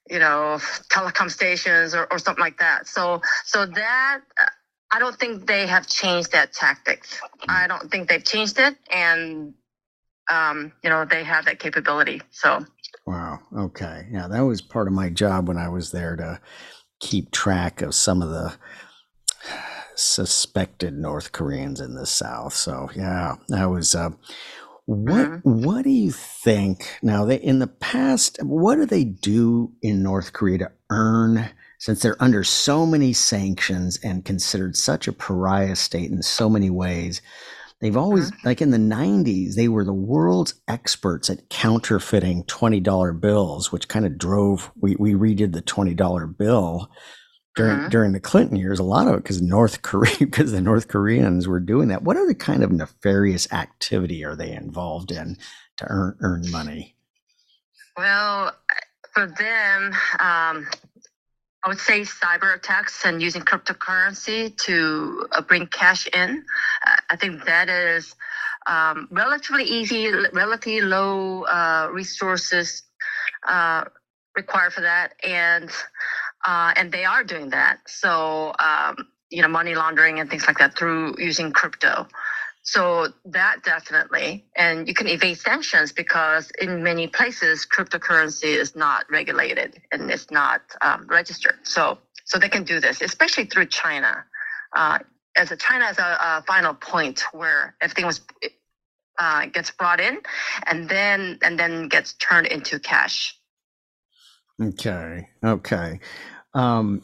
[0.09, 0.59] you know,
[0.91, 2.87] telecom stations or, or something like that.
[2.87, 4.21] So, so that
[4.91, 7.21] I don't think they have changed that tactics.
[7.47, 9.53] I don't think they've changed it, and
[10.31, 12.21] um, you know they have that capability.
[12.31, 12.65] So.
[13.05, 13.39] Wow.
[13.57, 14.07] Okay.
[14.11, 16.39] Yeah, that was part of my job when I was there to
[16.99, 18.53] keep track of some of the
[19.95, 22.53] suspected North Koreans in the South.
[22.53, 23.95] So yeah, that was.
[23.95, 24.11] Uh,
[24.85, 25.63] what mm-hmm.
[25.63, 27.23] What do you think now?
[27.23, 31.49] They in the past, what do they do in North Korea to earn?
[31.79, 36.69] Since they're under so many sanctions and considered such a pariah state in so many
[36.69, 37.21] ways,
[37.81, 38.41] they've always, uh-huh.
[38.45, 44.05] like in the 90s, they were the world's experts at counterfeiting $20 bills, which kind
[44.05, 46.89] of drove, we, we redid the $20 bill
[47.55, 47.89] during uh-huh.
[47.89, 51.47] during the Clinton years, a lot of it because North Korea because the North Koreans
[51.47, 52.03] were doing that.
[52.03, 55.37] What other kind of nefarious activity are they involved in
[55.77, 56.95] to earn earn money?
[57.97, 58.53] Well,
[59.13, 60.67] for them, um,
[61.63, 66.45] I would say cyber attacks and using cryptocurrency to uh, bring cash in.
[66.87, 68.15] Uh, I think that is
[68.65, 72.83] um, relatively easy, relatively low uh, resources
[73.47, 73.83] uh,
[74.35, 75.69] required for that, and
[76.45, 77.79] uh, and they are doing that.
[77.87, 78.95] So um,
[79.29, 82.07] you know, money laundering and things like that through using crypto.
[82.71, 89.05] So that definitely, and you can evade sanctions because in many places cryptocurrency is not
[89.09, 91.57] regulated and it's not um, registered.
[91.63, 94.23] So so they can do this, especially through China.
[94.75, 94.99] Uh,
[95.35, 98.21] as a China is a, a, final point where everything was
[99.17, 100.19] uh, gets brought in,
[100.67, 103.35] and then and then gets turned into cash.
[104.61, 105.27] Okay.
[105.43, 105.99] Okay.
[106.53, 107.01] Um,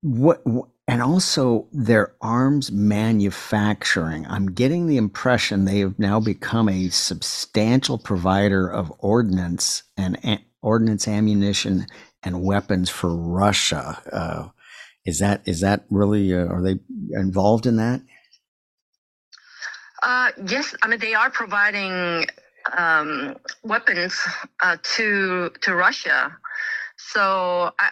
[0.00, 4.26] what, what and also their arms manufacturing.
[4.26, 10.44] I'm getting the impression they have now become a substantial provider of ordnance and a-
[10.60, 11.86] ordnance ammunition
[12.22, 14.02] and weapons for Russia.
[14.12, 14.48] Uh,
[15.04, 16.34] is that is that really?
[16.34, 16.78] Uh, are they
[17.12, 18.00] involved in that?
[20.02, 22.26] Uh, yes, I mean they are providing
[22.76, 24.18] um, weapons
[24.60, 26.36] uh, to to Russia.
[26.96, 27.90] So, I,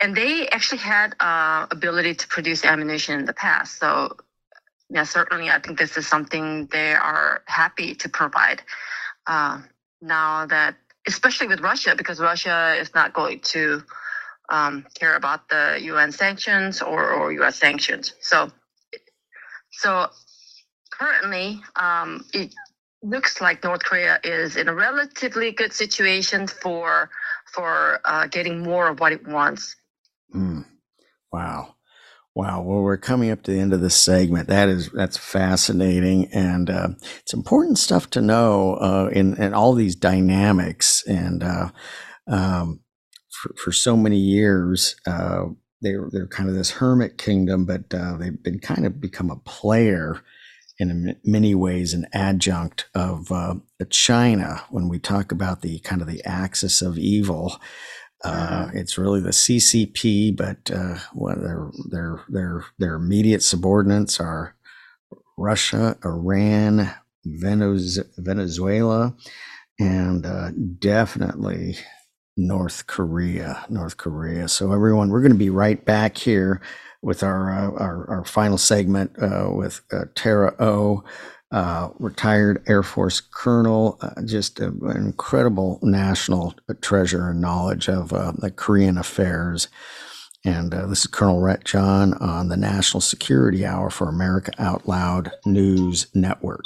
[0.00, 3.78] and they actually had uh, ability to produce ammunition in the past.
[3.78, 4.16] So,
[4.90, 8.62] yeah, certainly, I think this is something they are happy to provide.
[9.26, 9.62] Uh,
[10.00, 10.76] now that,
[11.06, 13.82] especially with Russia, because Russia is not going to
[14.48, 17.56] um, care about the UN sanctions or, or U.S.
[17.56, 18.12] sanctions.
[18.20, 18.50] So,
[19.70, 20.10] so
[20.90, 22.54] currently, um, it
[23.02, 27.10] looks like North Korea is in a relatively good situation for
[27.46, 29.76] for uh, getting more of what it wants.
[30.34, 30.64] Mm.
[31.32, 31.74] Wow.
[32.34, 32.62] Wow.
[32.62, 34.48] Well, we're coming up to the end of this segment.
[34.48, 36.88] That is that's fascinating, and uh,
[37.20, 41.02] it's important stuff to know uh, in in all these dynamics.
[41.06, 41.70] And uh,
[42.26, 42.80] um,
[43.30, 45.46] for for so many years, uh,
[45.80, 49.36] they're they're kind of this hermit kingdom, but uh, they've been kind of become a
[49.36, 50.20] player
[50.78, 53.54] in many ways an adjunct of uh,
[53.88, 57.58] China when we talk about the kind of the axis of evil.
[58.24, 58.76] Uh, mm-hmm.
[58.76, 64.54] it's really the CCP, but uh, well, their their their their immediate subordinates are
[65.36, 66.90] Russia, Iran,
[67.24, 69.14] Venezuela,
[69.78, 71.76] and uh, definitely
[72.36, 73.64] North Korea.
[73.68, 74.48] North Korea.
[74.48, 76.60] So everyone, we're going to be right back here
[77.02, 81.04] with our uh, our, our, final segment uh, with uh, Tara O,
[81.52, 88.32] uh, retired Air Force colonel, uh, just an incredible national treasure and knowledge of uh,
[88.36, 89.68] the Korean affairs.
[90.44, 95.32] And this is Colonel Ret John on the National Security Hour for America Out Loud
[95.44, 96.64] News Network.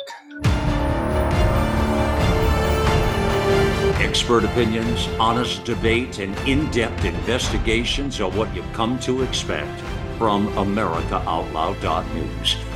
[4.00, 9.80] Expert opinions, honest debate, and in depth investigations are what you've come to expect
[10.18, 12.69] from AmericaOutloud.news.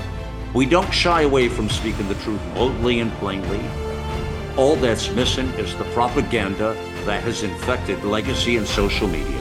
[0.54, 3.60] We don't shy away from speaking the truth boldly and plainly.
[4.56, 6.74] All that's missing is the propaganda
[7.04, 9.40] that has infected legacy and social media.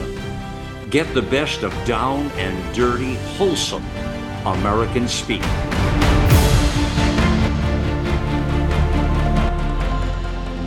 [0.89, 3.85] Get the best of down and dirty, wholesome
[4.45, 5.41] American speak.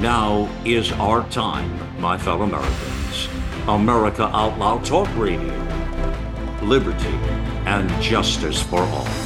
[0.01, 3.29] Now is our time, my fellow Americans.
[3.67, 5.67] America Out Loud Talk Radio
[6.67, 7.15] liberty,
[7.67, 9.26] and justice for all.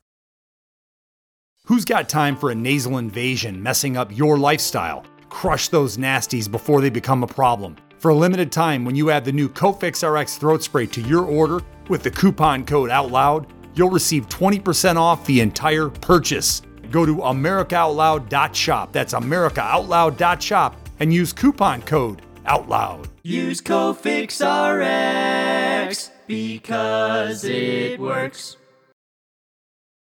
[1.71, 5.05] Who's got time for a nasal invasion messing up your lifestyle?
[5.29, 7.77] Crush those nasties before they become a problem.
[7.99, 11.23] For a limited time, when you add the new Cofix RX throat spray to your
[11.23, 13.45] order with the coupon code OUTLOUD,
[13.75, 16.63] you'll receive 20% off the entire purchase.
[16.89, 18.91] Go to AmericaOutloud.shop.
[18.91, 23.07] That's AmericaOutloud.shop and use coupon code OUTLOUD.
[23.21, 28.57] Use Cofix RX because it works.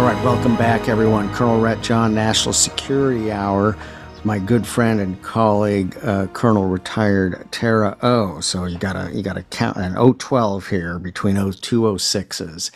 [0.00, 1.30] All right, welcome back, everyone.
[1.34, 3.76] Colonel Ret John, National Security Hour
[4.24, 8.40] my good friend and colleague, uh, Colonel retired Tara O.
[8.40, 12.70] So you gotta you gotta count an 012 here between O two O sixes.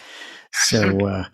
[0.53, 1.25] So uh,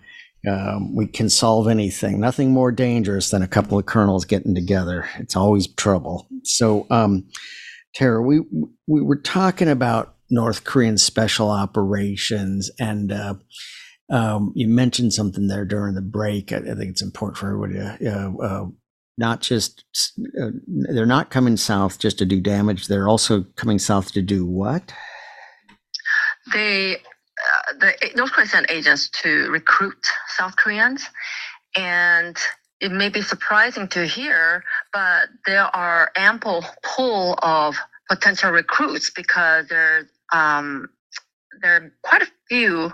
[0.49, 2.21] um, we can solve anything.
[2.21, 5.09] Nothing more dangerous than a couple of colonels getting together.
[5.19, 6.29] It's always trouble.
[6.45, 7.29] So um,
[7.95, 8.41] Tara, we
[8.87, 13.13] we were talking about North Korean special operations and.
[13.13, 13.35] Uh,
[14.11, 16.53] um, you mentioned something there during the break.
[16.53, 18.67] I, I think it's important for everybody to uh, uh,
[19.17, 19.85] not just
[20.41, 22.89] uh, they're not coming south just to do damage.
[22.89, 24.93] They're also coming south to do what?
[26.53, 30.07] They uh, the North Korea sent agents to recruit
[30.37, 31.07] South Koreans,
[31.77, 32.37] and
[32.81, 37.77] it may be surprising to hear, but there are ample pool of
[38.09, 40.89] potential recruits because there um,
[41.63, 42.93] there are quite a few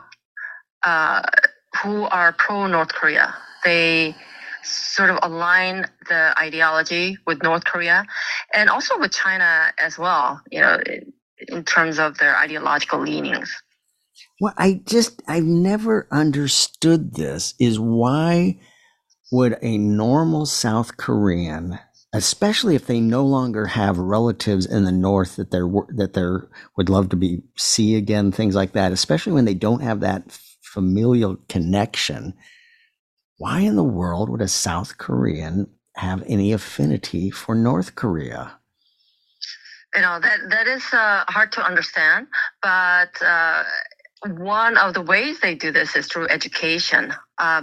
[0.86, 1.20] uh,
[1.82, 3.34] who are pro North Korea.
[3.64, 4.14] They
[4.62, 8.04] sort of align the ideology with North Korea
[8.54, 10.78] and also with China as well, you know,
[11.48, 13.54] in, terms of their ideological leanings.
[14.40, 18.58] Well, I just, I've never understood this is why
[19.32, 21.78] would a normal South Korean,
[22.12, 26.88] especially if they no longer have relatives in the North that they're, that they're, would
[26.88, 30.30] love to be, see again, things like that, especially when they don't have that
[30.76, 32.34] familial connection,
[33.38, 38.58] why in the world would a South Korean have any affinity for North Korea?
[39.94, 42.26] You know that that is uh, hard to understand,
[42.60, 43.64] but uh,
[44.26, 47.14] one of the ways they do this is through education.
[47.38, 47.62] Uh,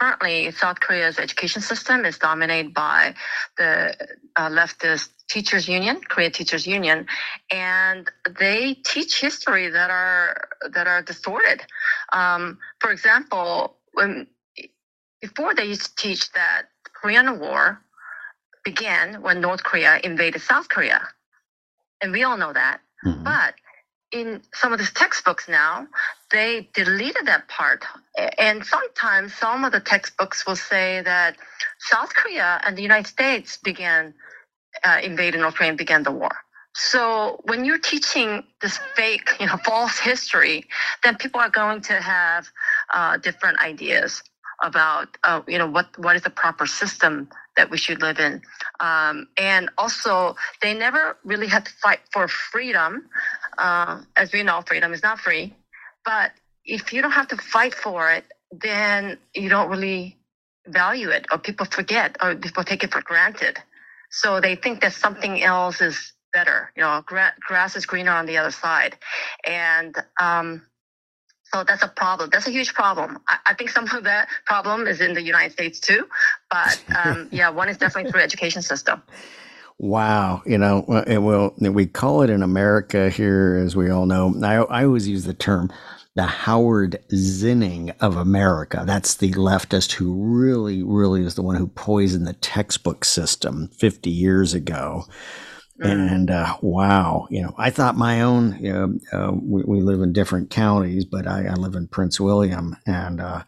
[0.00, 3.14] currently, South Korea's education system is dominated by
[3.58, 3.94] the
[4.36, 7.06] uh, leftist teachers union, Korea Teachers Union,
[7.50, 11.60] and they teach history that are that are distorted.
[12.12, 14.26] Um, for example, when
[15.20, 17.80] before they used to teach that the Korean War
[18.64, 21.06] began when North Korea invaded South Korea.
[22.02, 22.80] And we all know that.
[23.04, 23.24] Mm-hmm.
[23.24, 23.54] But
[24.12, 25.86] in some of these textbooks now,
[26.32, 27.84] they deleted that part.
[28.38, 31.36] And sometimes some of the textbooks will say that
[31.78, 34.14] South Korea and the United States began
[34.84, 36.32] uh, invading Ukraine, began the war.
[36.74, 40.64] So when you're teaching this fake, you know, false history,
[41.04, 42.48] then people are going to have
[42.92, 44.22] uh, different ideas
[44.62, 48.42] about uh, you know what what is the proper system that we should live in.
[48.80, 53.08] Um, and also they never really had to fight for freedom.
[53.58, 55.54] Uh, as we know freedom is not free.
[56.04, 56.32] But
[56.64, 60.18] if you don't have to fight for it then you don't really
[60.66, 63.58] value it or people forget or people take it for granted.
[64.10, 66.72] So they think that something else is better.
[66.76, 68.96] You know gra- grass is greener on the other side.
[69.44, 70.62] And um,
[71.52, 72.30] so that's a problem.
[72.32, 73.18] That's a huge problem.
[73.28, 76.06] I, I, think some of that problem is in the United States too.
[76.50, 79.02] But um, yeah, one is definitely through education system.
[79.78, 84.34] Wow, you know, well, we call it in America here, as we all know.
[84.44, 85.70] I, I always use the term
[86.16, 88.82] the Howard Zinning of America.
[88.84, 94.10] That's the leftist who really, really is the one who poisoned the textbook system 50
[94.10, 95.06] years ago.
[95.80, 98.58] And uh, wow, you know, I thought my own.
[98.60, 102.20] You know, uh, we, we, live in different counties, but I, I live in Prince
[102.20, 103.44] William, and uh,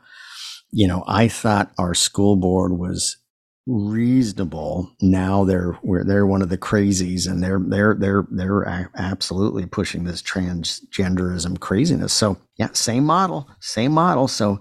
[0.70, 3.18] you know, I thought our school board was
[3.66, 4.91] reasonable.
[5.03, 10.22] Now they're they're one of the crazies, and they're they're they're they're absolutely pushing this
[10.22, 12.14] transgenderism craziness.
[12.14, 14.26] So yeah, same model, same model.
[14.26, 14.59] So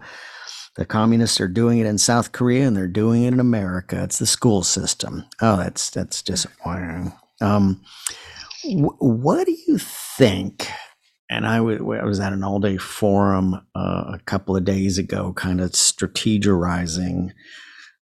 [0.76, 4.03] the communists are doing it in South Korea, and they're doing it in America.
[4.03, 5.26] It's the school system.
[5.41, 7.13] Oh, that's that's disappointing.
[7.41, 7.81] Um,
[8.63, 10.67] wh- what do you think?
[11.29, 14.97] And I, w- I was at an all day forum uh, a couple of days
[14.97, 17.31] ago, kind of strategizing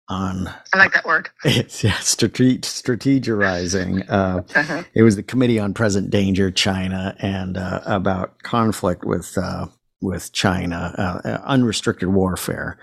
[0.09, 0.49] on.
[0.74, 1.30] I like that word.
[1.45, 4.05] It's yeah, strate- strategizing.
[4.09, 4.82] Uh, uh-huh.
[4.95, 9.66] It was the Committee on Present Danger, China, and uh, about conflict with uh,
[10.03, 12.78] with China, uh, uh, unrestricted warfare.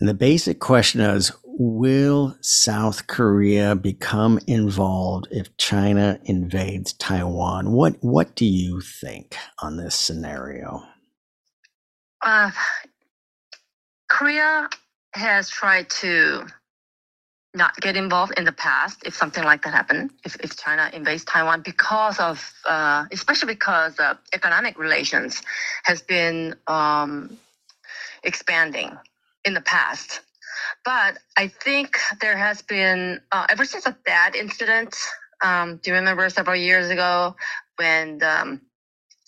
[0.00, 7.72] And the basic question is Will South Korea become involved if China invades Taiwan?
[7.72, 10.82] What What do you think on this scenario?
[12.22, 12.50] Uh,
[14.08, 14.70] Korea
[15.14, 16.46] has tried to
[17.54, 21.24] not get involved in the past if something like that happened, if, if China invades
[21.24, 25.42] Taiwan, because of, uh, especially because uh, economic relations
[25.84, 27.36] has been um,
[28.22, 28.96] expanding
[29.44, 30.20] in the past.
[30.84, 34.96] But I think there has been, uh, ever since a THAAD incident,
[35.42, 37.36] um, do you remember several years ago
[37.76, 38.60] when um,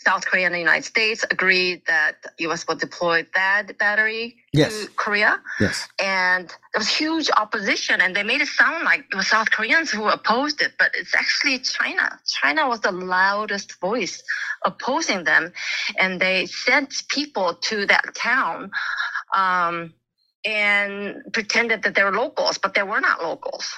[0.04, 2.66] South Korea and the United States agreed that U.S.
[2.66, 4.86] would deploy that battery yes.
[4.86, 5.40] to Korea.
[5.60, 5.88] Yes.
[6.02, 9.90] And there was huge opposition, and they made it sound like it was South Koreans
[9.90, 12.18] who opposed it, but it's actually China.
[12.26, 14.22] China was the loudest voice
[14.64, 15.52] opposing them,
[15.98, 18.70] and they sent people to that town.
[19.34, 19.94] Um,
[20.44, 23.72] and pretended that they were locals, but they were not locals.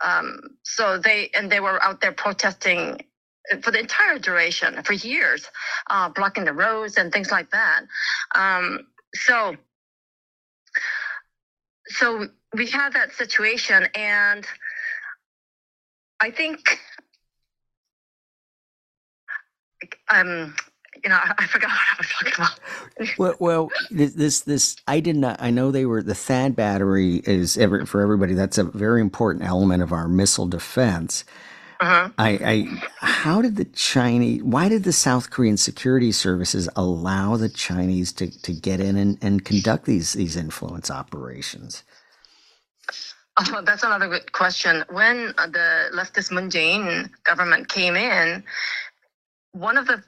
[0.00, 3.00] Um, so they and they were out there protesting
[3.62, 5.46] for the entire duration for years,
[5.90, 7.82] uh, blocking the roads and things like that.
[8.34, 9.56] Um, so
[11.86, 14.46] so we have that situation and
[16.20, 16.78] i think
[20.12, 20.54] um
[21.04, 23.18] you know, I, I forgot what I was talking about.
[23.18, 25.36] well, well, this, this, this, I did not.
[25.40, 28.34] I know they were the THAAD battery is ever for everybody.
[28.34, 31.24] That's a very important element of our missile defense.
[31.80, 32.08] Uh-huh.
[32.16, 34.42] I, I, how did the Chinese?
[34.42, 39.18] Why did the South Korean security services allow the Chinese to, to get in and,
[39.20, 41.82] and conduct these these influence operations?
[43.38, 44.84] Oh, that's another good question.
[44.90, 48.44] When the leftist Moon Jae-in government came in,
[49.52, 50.02] one of the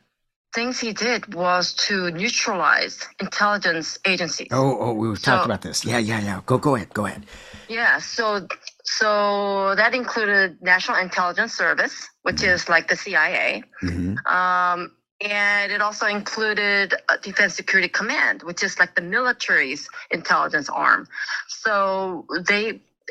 [0.57, 4.49] things he did was to neutralize intelligence agencies.
[4.51, 5.85] Oh, oh, we were talking So- about this.
[5.85, 6.41] Yeah, yeah, yeah.
[6.47, 7.23] Go, go ahead, go ahead.
[7.69, 8.47] Yeah, so
[8.85, 14.81] so that included National Intelligence Service, which is like the CIA, hmm um,
[15.21, 19.83] and it also included Defense Security Command, which is like the military's
[20.19, 21.07] intelligence arm.
[21.49, 22.65] So they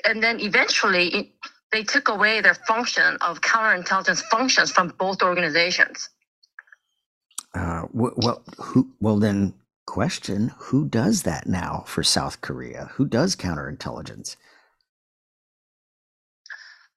[0.08, 1.26] and then eventually it,
[1.74, 6.10] they took away their function of counterintelligence functions from both organizations.
[7.56, 8.92] Uh, wh- well, who?
[9.02, 9.56] Well, then,
[9.88, 12.92] question: Who does that now for South Korea?
[12.96, 14.38] Who does counterintelligence?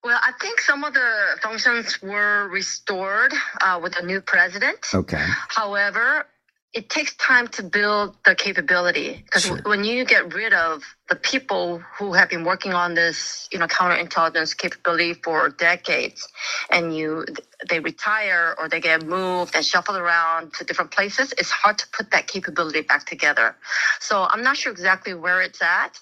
[0.05, 4.87] Well, I think some of the functions were restored uh, with the new president.
[4.95, 5.25] Okay.
[5.49, 6.27] However,
[6.75, 9.59] it takes time to build the capability because Sure.
[9.65, 13.67] when you get rid of the people who have been working on this, you know,
[13.67, 16.29] counterintelligence capability for decades,
[16.71, 17.25] and you
[17.69, 21.87] they retire or they get moved and shuffled around to different places, it's hard to
[21.89, 23.57] put that capability back together.
[23.99, 25.99] So I'm not sure exactly where it's at,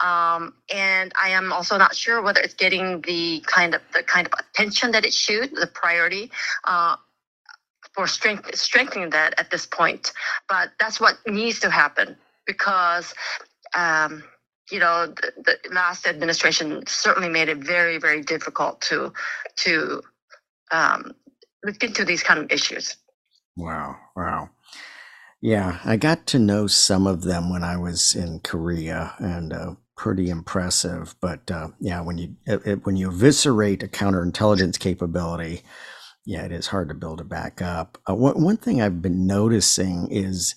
[0.00, 4.26] um, and I am also not sure whether it's getting the kind of the kind
[4.26, 6.32] of attention that it should, the priority.
[6.64, 6.96] Uh,
[7.98, 10.12] for strength, strengthening that at this point.
[10.48, 13.14] But that's what needs to happen because,
[13.76, 14.24] um,
[14.72, 19.12] you know, the, the last administration certainly made it very, very difficult to
[19.58, 20.02] to
[20.72, 21.14] um,
[21.64, 22.96] look into these kind of issues.
[23.56, 23.96] Wow.
[24.16, 24.50] Wow.
[25.42, 29.74] Yeah, I got to know some of them when I was in Korea, and uh,
[29.96, 31.14] pretty impressive.
[31.22, 35.62] But uh, yeah, when you it, it- when you eviscerate a counterintelligence capability,
[36.28, 37.96] yeah, it is hard to build it back up.
[38.06, 40.54] Uh, one one thing I've been noticing is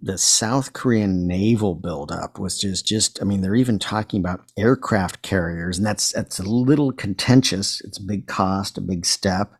[0.00, 3.20] the South Korean naval buildup was just just.
[3.20, 7.80] I mean, they're even talking about aircraft carriers, and that's that's a little contentious.
[7.80, 9.54] It's a big cost, a big step.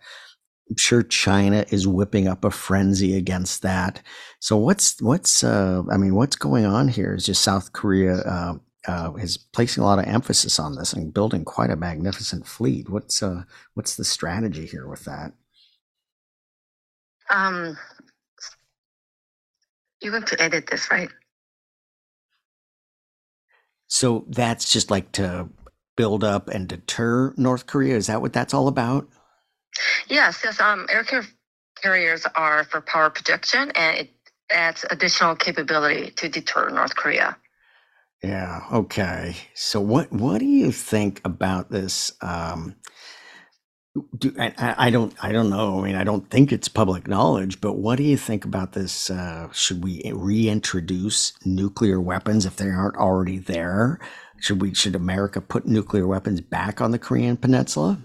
[0.70, 4.00] I'm sure China is whipping up a frenzy against that.
[4.38, 8.54] So what's what's uh, I mean, what's going on here is just South Korea uh,
[8.86, 12.88] uh, is placing a lot of emphasis on this and building quite a magnificent fleet.
[12.88, 13.42] What's uh,
[13.74, 15.32] what's the strategy here with that?
[17.30, 17.76] Um,
[20.00, 21.10] you're going to edit this, right?
[23.88, 25.48] So that's just like to
[25.96, 27.96] build up and deter North Korea.
[27.96, 29.08] Is that what that's all about?
[30.08, 30.60] Yes, yes.
[30.60, 31.32] Um, aircraft
[31.82, 34.10] carriers are for power projection, and it
[34.50, 37.36] adds additional capability to deter North Korea.
[38.22, 38.60] Yeah.
[38.72, 39.36] Okay.
[39.54, 42.12] So what what do you think about this?
[42.20, 42.74] Um,
[44.16, 45.80] do, I, I don't I don't know.
[45.80, 49.10] I mean, I don't think it's public knowledge, but what do you think about this?
[49.10, 53.98] Uh, should we reintroduce nuclear weapons if they aren't already there?
[54.40, 57.98] Should we should America put nuclear weapons back on the Korean Peninsula?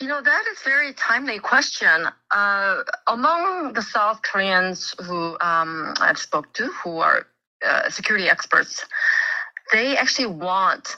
[0.00, 2.06] You know, that is very timely question.
[2.30, 7.26] Uh, among the South Koreans who um, I've spoke to, who are
[7.66, 8.86] uh, security experts,
[9.72, 10.96] they actually want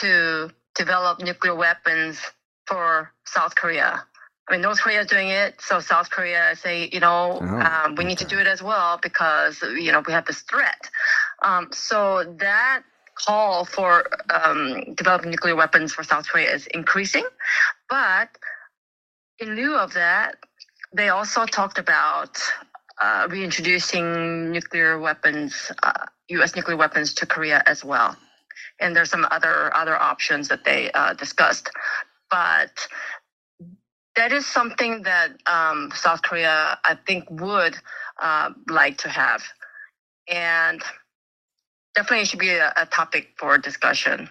[0.00, 2.18] to develop nuclear weapons
[2.70, 4.04] for South Korea.
[4.48, 7.96] I mean, North Korea is doing it, so South Korea say, you know, Oh, um,
[7.96, 10.90] we need to do it as well because you know we have this threat.
[11.42, 12.82] Um, so that
[13.26, 17.26] call for um, developing nuclear weapons for South Korea is increasing.
[17.90, 18.30] But
[19.40, 20.36] in lieu of that,
[20.94, 22.38] they also talked about
[23.02, 26.56] uh, reintroducing nuclear weapons, uh, U.S.
[26.56, 28.16] nuclear weapons to Korea as well.
[28.80, 31.70] And there's some other other options that they uh, discussed,
[32.30, 32.88] but
[34.16, 37.76] that is something that um, South Korea, I think, would
[38.20, 39.42] uh, like to have,
[40.28, 40.82] and
[41.94, 44.28] definitely should be a, a topic for discussion.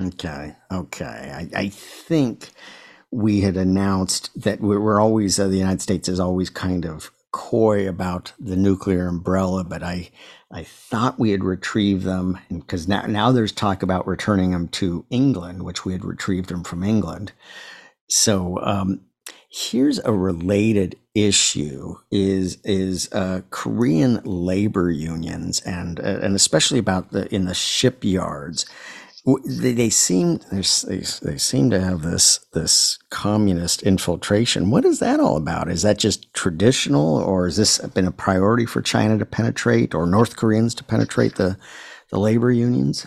[0.00, 1.48] Okay, okay.
[1.54, 2.50] I, I think
[3.10, 7.88] we had announced that we're, always, uh, the United States is always kind of coy
[7.88, 10.10] about the nuclear umbrella, but I,
[10.50, 15.04] I thought we had retrieved them because now, now there's talk about returning them to
[15.10, 17.32] England, which we had retrieved them from England.
[18.08, 19.00] So, um,
[19.54, 27.10] Here's a related issue: is is uh, Korean labor unions and uh, and especially about
[27.12, 28.64] the in the shipyards.
[29.24, 30.62] They, seem they
[31.38, 34.70] seem to have this this communist infiltration.
[34.70, 35.70] What is that all about?
[35.70, 40.06] Is that just traditional, or has this been a priority for China to penetrate, or
[40.06, 41.56] North Koreans to penetrate the
[42.10, 43.06] the labor unions?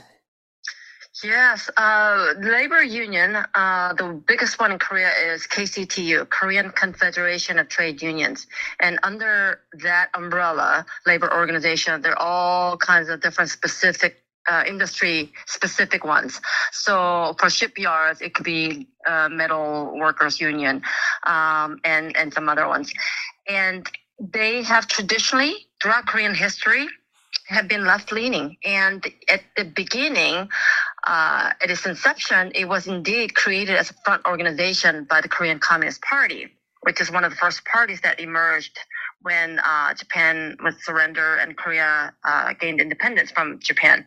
[1.24, 3.38] Yes, uh, labor union.
[3.54, 8.48] Uh, the biggest one in Korea is KCTU, Korean Confederation of Trade Unions,
[8.80, 15.32] and under that umbrella, labor organization, there are all kinds of different specific uh, industry
[15.46, 16.42] specific ones.
[16.72, 20.82] So for shipyards, it could be uh, metal workers union,
[21.26, 22.94] um, and and some other ones,
[23.48, 23.88] and
[24.20, 26.88] they have traditionally throughout Korean history
[27.48, 28.58] have been left leaning.
[28.64, 30.50] And at the beginning,
[31.06, 35.60] uh, at its inception, it was indeed created as a front organization by the Korean
[35.60, 36.48] Communist Party,
[36.82, 38.80] which is one of the first parties that emerged
[39.22, 44.06] when uh, Japan was surrendered and Korea uh, gained independence from Japan.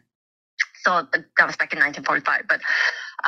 [0.88, 2.48] So that was back in 1945.
[2.48, 2.60] But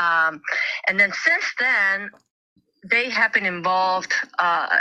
[0.00, 0.40] um,
[0.88, 2.11] and then since then,
[2.90, 4.78] they have been involved uh,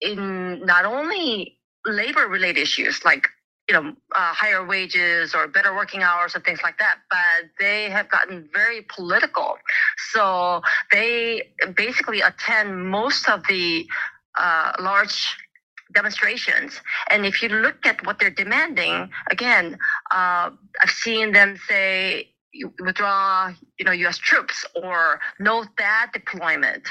[0.00, 3.28] in not only labor-related issues like
[3.68, 6.98] you know, uh, higher wages or better working hours and things like that.
[7.10, 9.58] But they have gotten very political.
[10.12, 10.62] So
[10.92, 13.86] they basically attend most of the
[14.38, 15.36] uh, large
[15.92, 16.80] demonstrations.
[17.10, 19.78] And if you look at what they're demanding, again,
[20.12, 20.50] uh,
[20.82, 22.30] I've seen them say,
[22.80, 24.18] withdraw, you know, U.S.
[24.18, 26.88] troops or no THAAD deployment,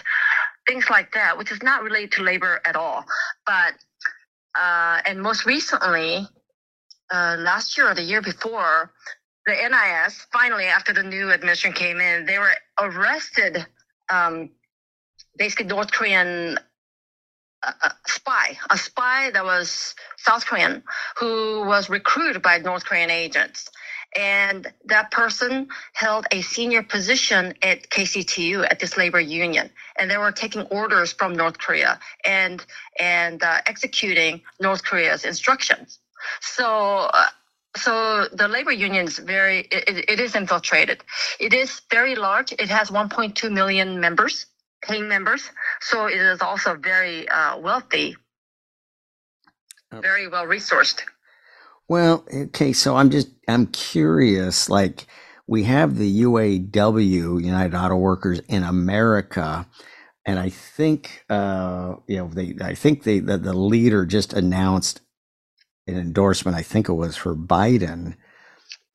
[0.67, 3.03] things like that, which is not related to labor at all.
[3.45, 3.73] But
[4.59, 6.27] uh, and most recently,
[7.11, 8.91] uh, last year or the year before,
[9.45, 13.65] the NIS finally, after the new administration came in, they were arrested.
[14.09, 14.49] Um,
[15.37, 16.57] basically, North Korean
[17.65, 20.83] uh, spy, a spy that was South Korean,
[21.17, 23.69] who was recruited by North Korean agents.
[24.17, 30.17] And that person held a senior position at KCTU at this labor union, and they
[30.17, 32.65] were taking orders from North Korea and
[32.97, 35.99] and uh, executing North Korea's instructions.
[36.41, 37.25] So, uh,
[37.75, 41.03] so the labor union is very, it, it is infiltrated.
[41.39, 42.53] It is very large.
[42.53, 44.45] It has 1.2 million members,
[44.87, 45.49] paying members.
[45.81, 48.15] So it is also very uh, wealthy,
[49.91, 50.01] oh.
[50.01, 51.01] very well resourced.
[51.87, 52.73] Well, okay.
[52.73, 55.05] So I'm just, I'm curious, like,
[55.47, 59.67] we have the UAW, United Auto Workers in America,
[60.25, 62.55] and I think uh, you know they.
[62.59, 65.01] I think they the, the leader just announced
[65.87, 68.15] an endorsement, I think it was for Biden,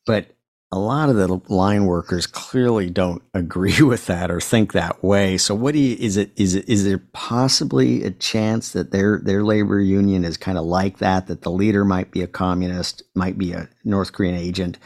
[0.07, 0.37] but
[0.73, 5.37] a lot of the line workers clearly don't agree with that or think that way.
[5.39, 9.21] So what do you is it is it is there possibly a chance that their
[9.23, 13.03] their labor union is kind of like that that the leader might be a communist,
[13.15, 14.79] might be a North Korean agent,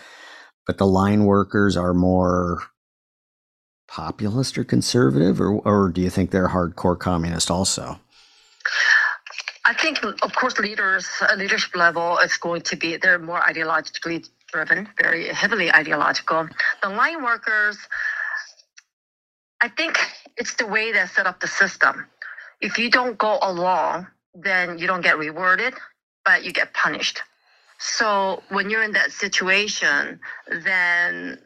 [0.67, 2.63] but the line workers are more
[3.89, 8.01] populist or conservative or or do you think they're hardcore communist also?
[9.67, 14.29] I think, of course, leaders, uh, leadership level is going to be, they're more ideologically
[14.55, 16.49] driven, very heavily ideological.
[16.83, 17.77] The line workers,
[19.61, 19.99] I think
[20.37, 22.07] it's the way they set up the system.
[22.61, 25.75] If you don't go along, then you don't get rewarded,
[26.25, 27.21] but you get punished.
[27.81, 31.39] So when you're in that situation, then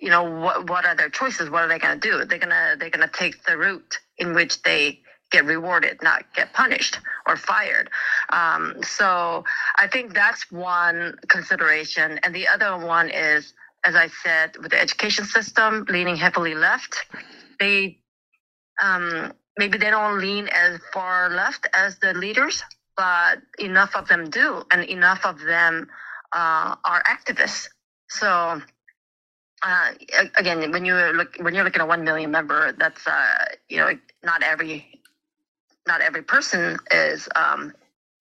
[0.00, 1.50] you know what what are their choices?
[1.50, 2.24] What are they going to do?
[2.24, 5.00] They're gonna they're gonna take the route in which they
[5.30, 7.90] get rewarded, not get punished or fired.
[8.30, 9.44] Um, so
[9.76, 12.18] I think that's one consideration.
[12.22, 13.52] And the other one is,
[13.84, 17.04] as I said, with the education system leaning heavily left,
[17.60, 17.98] they
[18.82, 22.62] um, maybe they don't lean as far left as the leaders,
[22.96, 25.88] but enough of them do, and enough of them
[26.32, 27.68] uh, are activists.
[28.08, 28.62] So.
[29.60, 29.90] Uh,
[30.36, 33.90] again, when you look when you're looking at one million member, that's uh, you know
[34.22, 34.97] not every
[35.88, 37.72] not every person is um,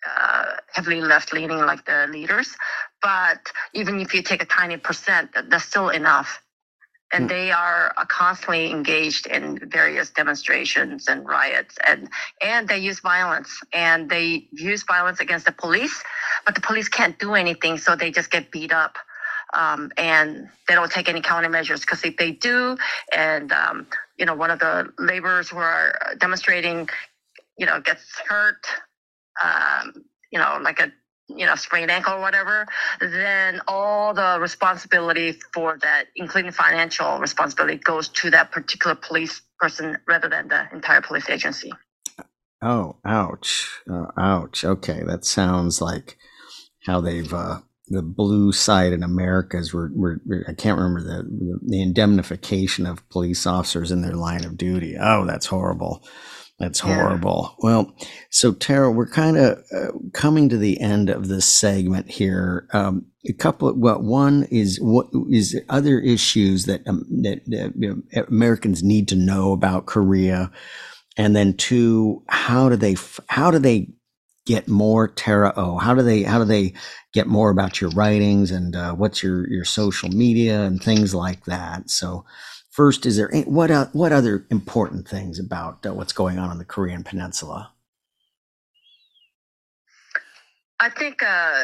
[0.07, 2.55] uh, heavily left leaning like the leaders,
[3.03, 3.39] but
[3.73, 6.41] even if you take a tiny percent, that's still enough.
[7.13, 7.29] And mm.
[7.29, 12.09] they are uh, constantly engaged in various demonstrations and riots, and
[12.41, 16.03] and they use violence, and they use violence against the police,
[16.45, 18.97] but the police can't do anything, so they just get beat up.
[19.53, 22.77] Um, and they don't take any countermeasures because if they do,
[23.15, 23.87] and um,
[24.17, 26.89] you know, one of the laborers who are demonstrating
[27.57, 28.65] you know, gets hurt,
[29.43, 30.91] um, you know, like a
[31.27, 32.65] you know sprained ankle or whatever,
[33.01, 39.97] then all the responsibility for that, including financial responsibility, goes to that particular police person
[40.07, 41.71] rather than the entire police agency.
[42.61, 43.81] Oh, ouch.
[43.91, 44.63] Uh, ouch.
[44.63, 46.17] Okay, that sounds like
[46.85, 51.59] how they've uh, the blue side in America is we're, we're, I can't remember the,
[51.65, 54.95] the indemnification of police officers in their line of duty.
[54.99, 56.03] Oh, that's horrible.
[56.59, 57.55] That's horrible.
[57.59, 57.69] Yeah.
[57.69, 57.95] Well,
[58.31, 62.67] so Tara, we're kind of uh, coming to the end of this segment here.
[62.73, 67.73] Um, a couple of well, one is what is other issues that um, that, that
[67.77, 70.51] you know, Americans need to know about Korea,
[71.15, 72.95] and then two, how do they
[73.29, 73.89] how do they
[74.47, 75.77] get more Tara O?
[75.77, 76.73] How do they how do they
[77.13, 81.45] get more about your writings and uh, what's your your social media and things like
[81.45, 81.91] that?
[81.91, 82.25] So
[82.77, 86.59] first, is there what uh, what other important things about uh, what's going on in
[86.59, 87.73] the Korean Peninsula?
[90.79, 91.63] I think uh,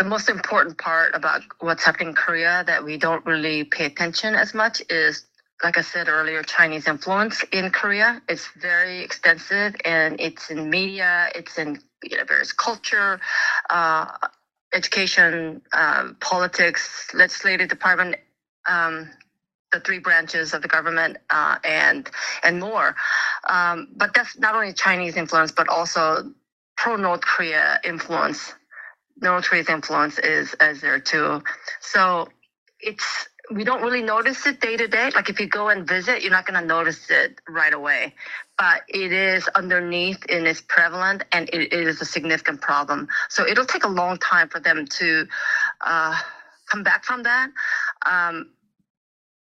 [0.00, 4.34] the most important part about what's happening in Korea that we don't really pay attention
[4.34, 5.24] as much is
[5.62, 8.20] like I said earlier, Chinese influence in Korea.
[8.28, 13.20] It's very extensive and it's in media, it's in you know, various culture,
[13.70, 14.06] uh,
[14.74, 18.16] education, um, politics, legislative department,
[18.68, 19.08] um,
[19.72, 22.08] the three branches of the government, uh, and
[22.42, 22.94] and more.
[23.48, 26.32] Um, but that's not only Chinese influence, but also
[26.76, 28.54] pro North Korea influence.
[29.20, 31.42] North Korea's influence is is there too.
[31.80, 32.28] So
[32.80, 35.10] it's we don't really notice it day to day.
[35.14, 38.14] Like if you go and visit, you're not going to notice it right away.
[38.58, 43.08] But it is underneath and it's prevalent and it, it is a significant problem.
[43.28, 45.26] So it'll take a long time for them to
[45.80, 46.16] uh,
[46.70, 47.50] come back from that.
[48.06, 48.50] Um,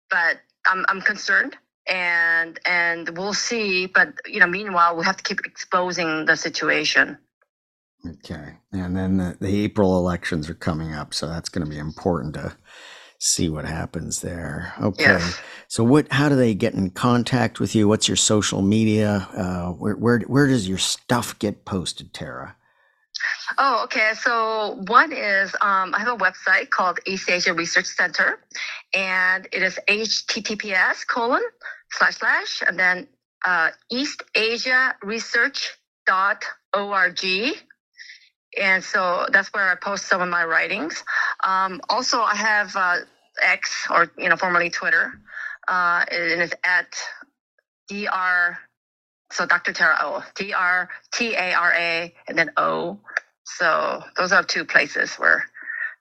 [0.10, 1.56] but I'm, I'm concerned
[1.90, 3.88] and and we'll see.
[3.88, 7.18] But you know, meanwhile, we have to keep exposing the situation.
[8.08, 11.80] Okay, and then the, the April elections are coming up, so that's going to be
[11.80, 12.56] important to
[13.18, 14.74] see what happens there.
[14.82, 15.04] Okay.
[15.04, 15.40] Yes.
[15.68, 17.88] So what how do they get in contact with you?
[17.88, 19.28] What's your social media?
[19.36, 22.56] Uh, where where where does your stuff get posted, Tara?
[23.60, 24.14] Oh, okay.
[24.22, 28.40] So one is um, I have a website called East Asia Research Center,
[28.96, 31.44] and it is https colon
[31.92, 33.08] slash slash and then
[33.46, 37.20] uh, East Asia Research dot org
[38.60, 41.04] and so that's where I post some of my writings.
[41.44, 42.98] Um, also, I have uh,
[43.44, 45.14] X, or you know, formerly Twitter,
[45.68, 46.96] uh, and it's at
[47.90, 48.58] dr.
[49.32, 49.74] So Dr.
[49.74, 53.00] Tara O, D R T A R A, and then O.
[53.58, 55.46] So those are two places where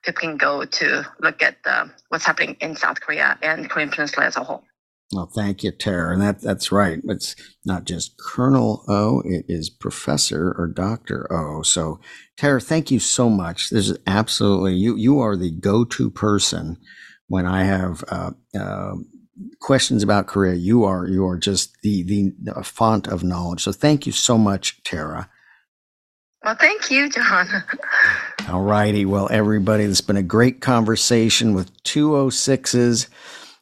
[0.03, 4.27] people can go to look at uh, what's happening in South Korea and Korean Peninsula
[4.27, 4.63] as a whole.
[5.11, 6.13] Well, thank you, Tara.
[6.13, 6.99] And that, that's right.
[7.05, 7.35] It's
[7.65, 11.27] not just Colonel O, it is Professor or Dr.
[11.33, 11.63] O.
[11.63, 11.99] So,
[12.37, 13.71] Tara, thank you so much.
[13.71, 16.77] This is absolutely, you, you are the go to person
[17.27, 18.95] when I have uh, uh,
[19.59, 20.53] questions about Korea.
[20.53, 23.63] You are, you are just the, the, the font of knowledge.
[23.63, 25.27] So, thank you so much, Tara.
[26.49, 27.47] Well, thank you, John.
[28.49, 29.05] All righty.
[29.05, 33.07] Well, everybody, it's been a great conversation with 206s,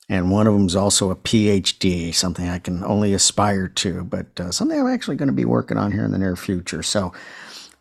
[0.07, 4.39] and one of them is also a PhD, something I can only aspire to, but
[4.39, 6.81] uh, something I'm actually going to be working on here in the near future.
[6.81, 7.11] So,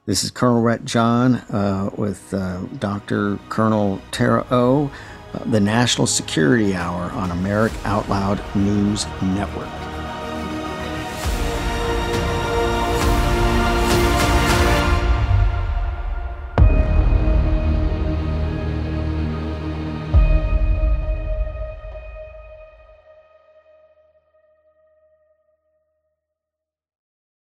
[0.06, 3.38] this is Colonel Ret John uh, with uh, Dr.
[3.48, 4.90] Colonel Tara O,
[5.34, 9.85] uh, the National Security Hour on America Out Loud News Network.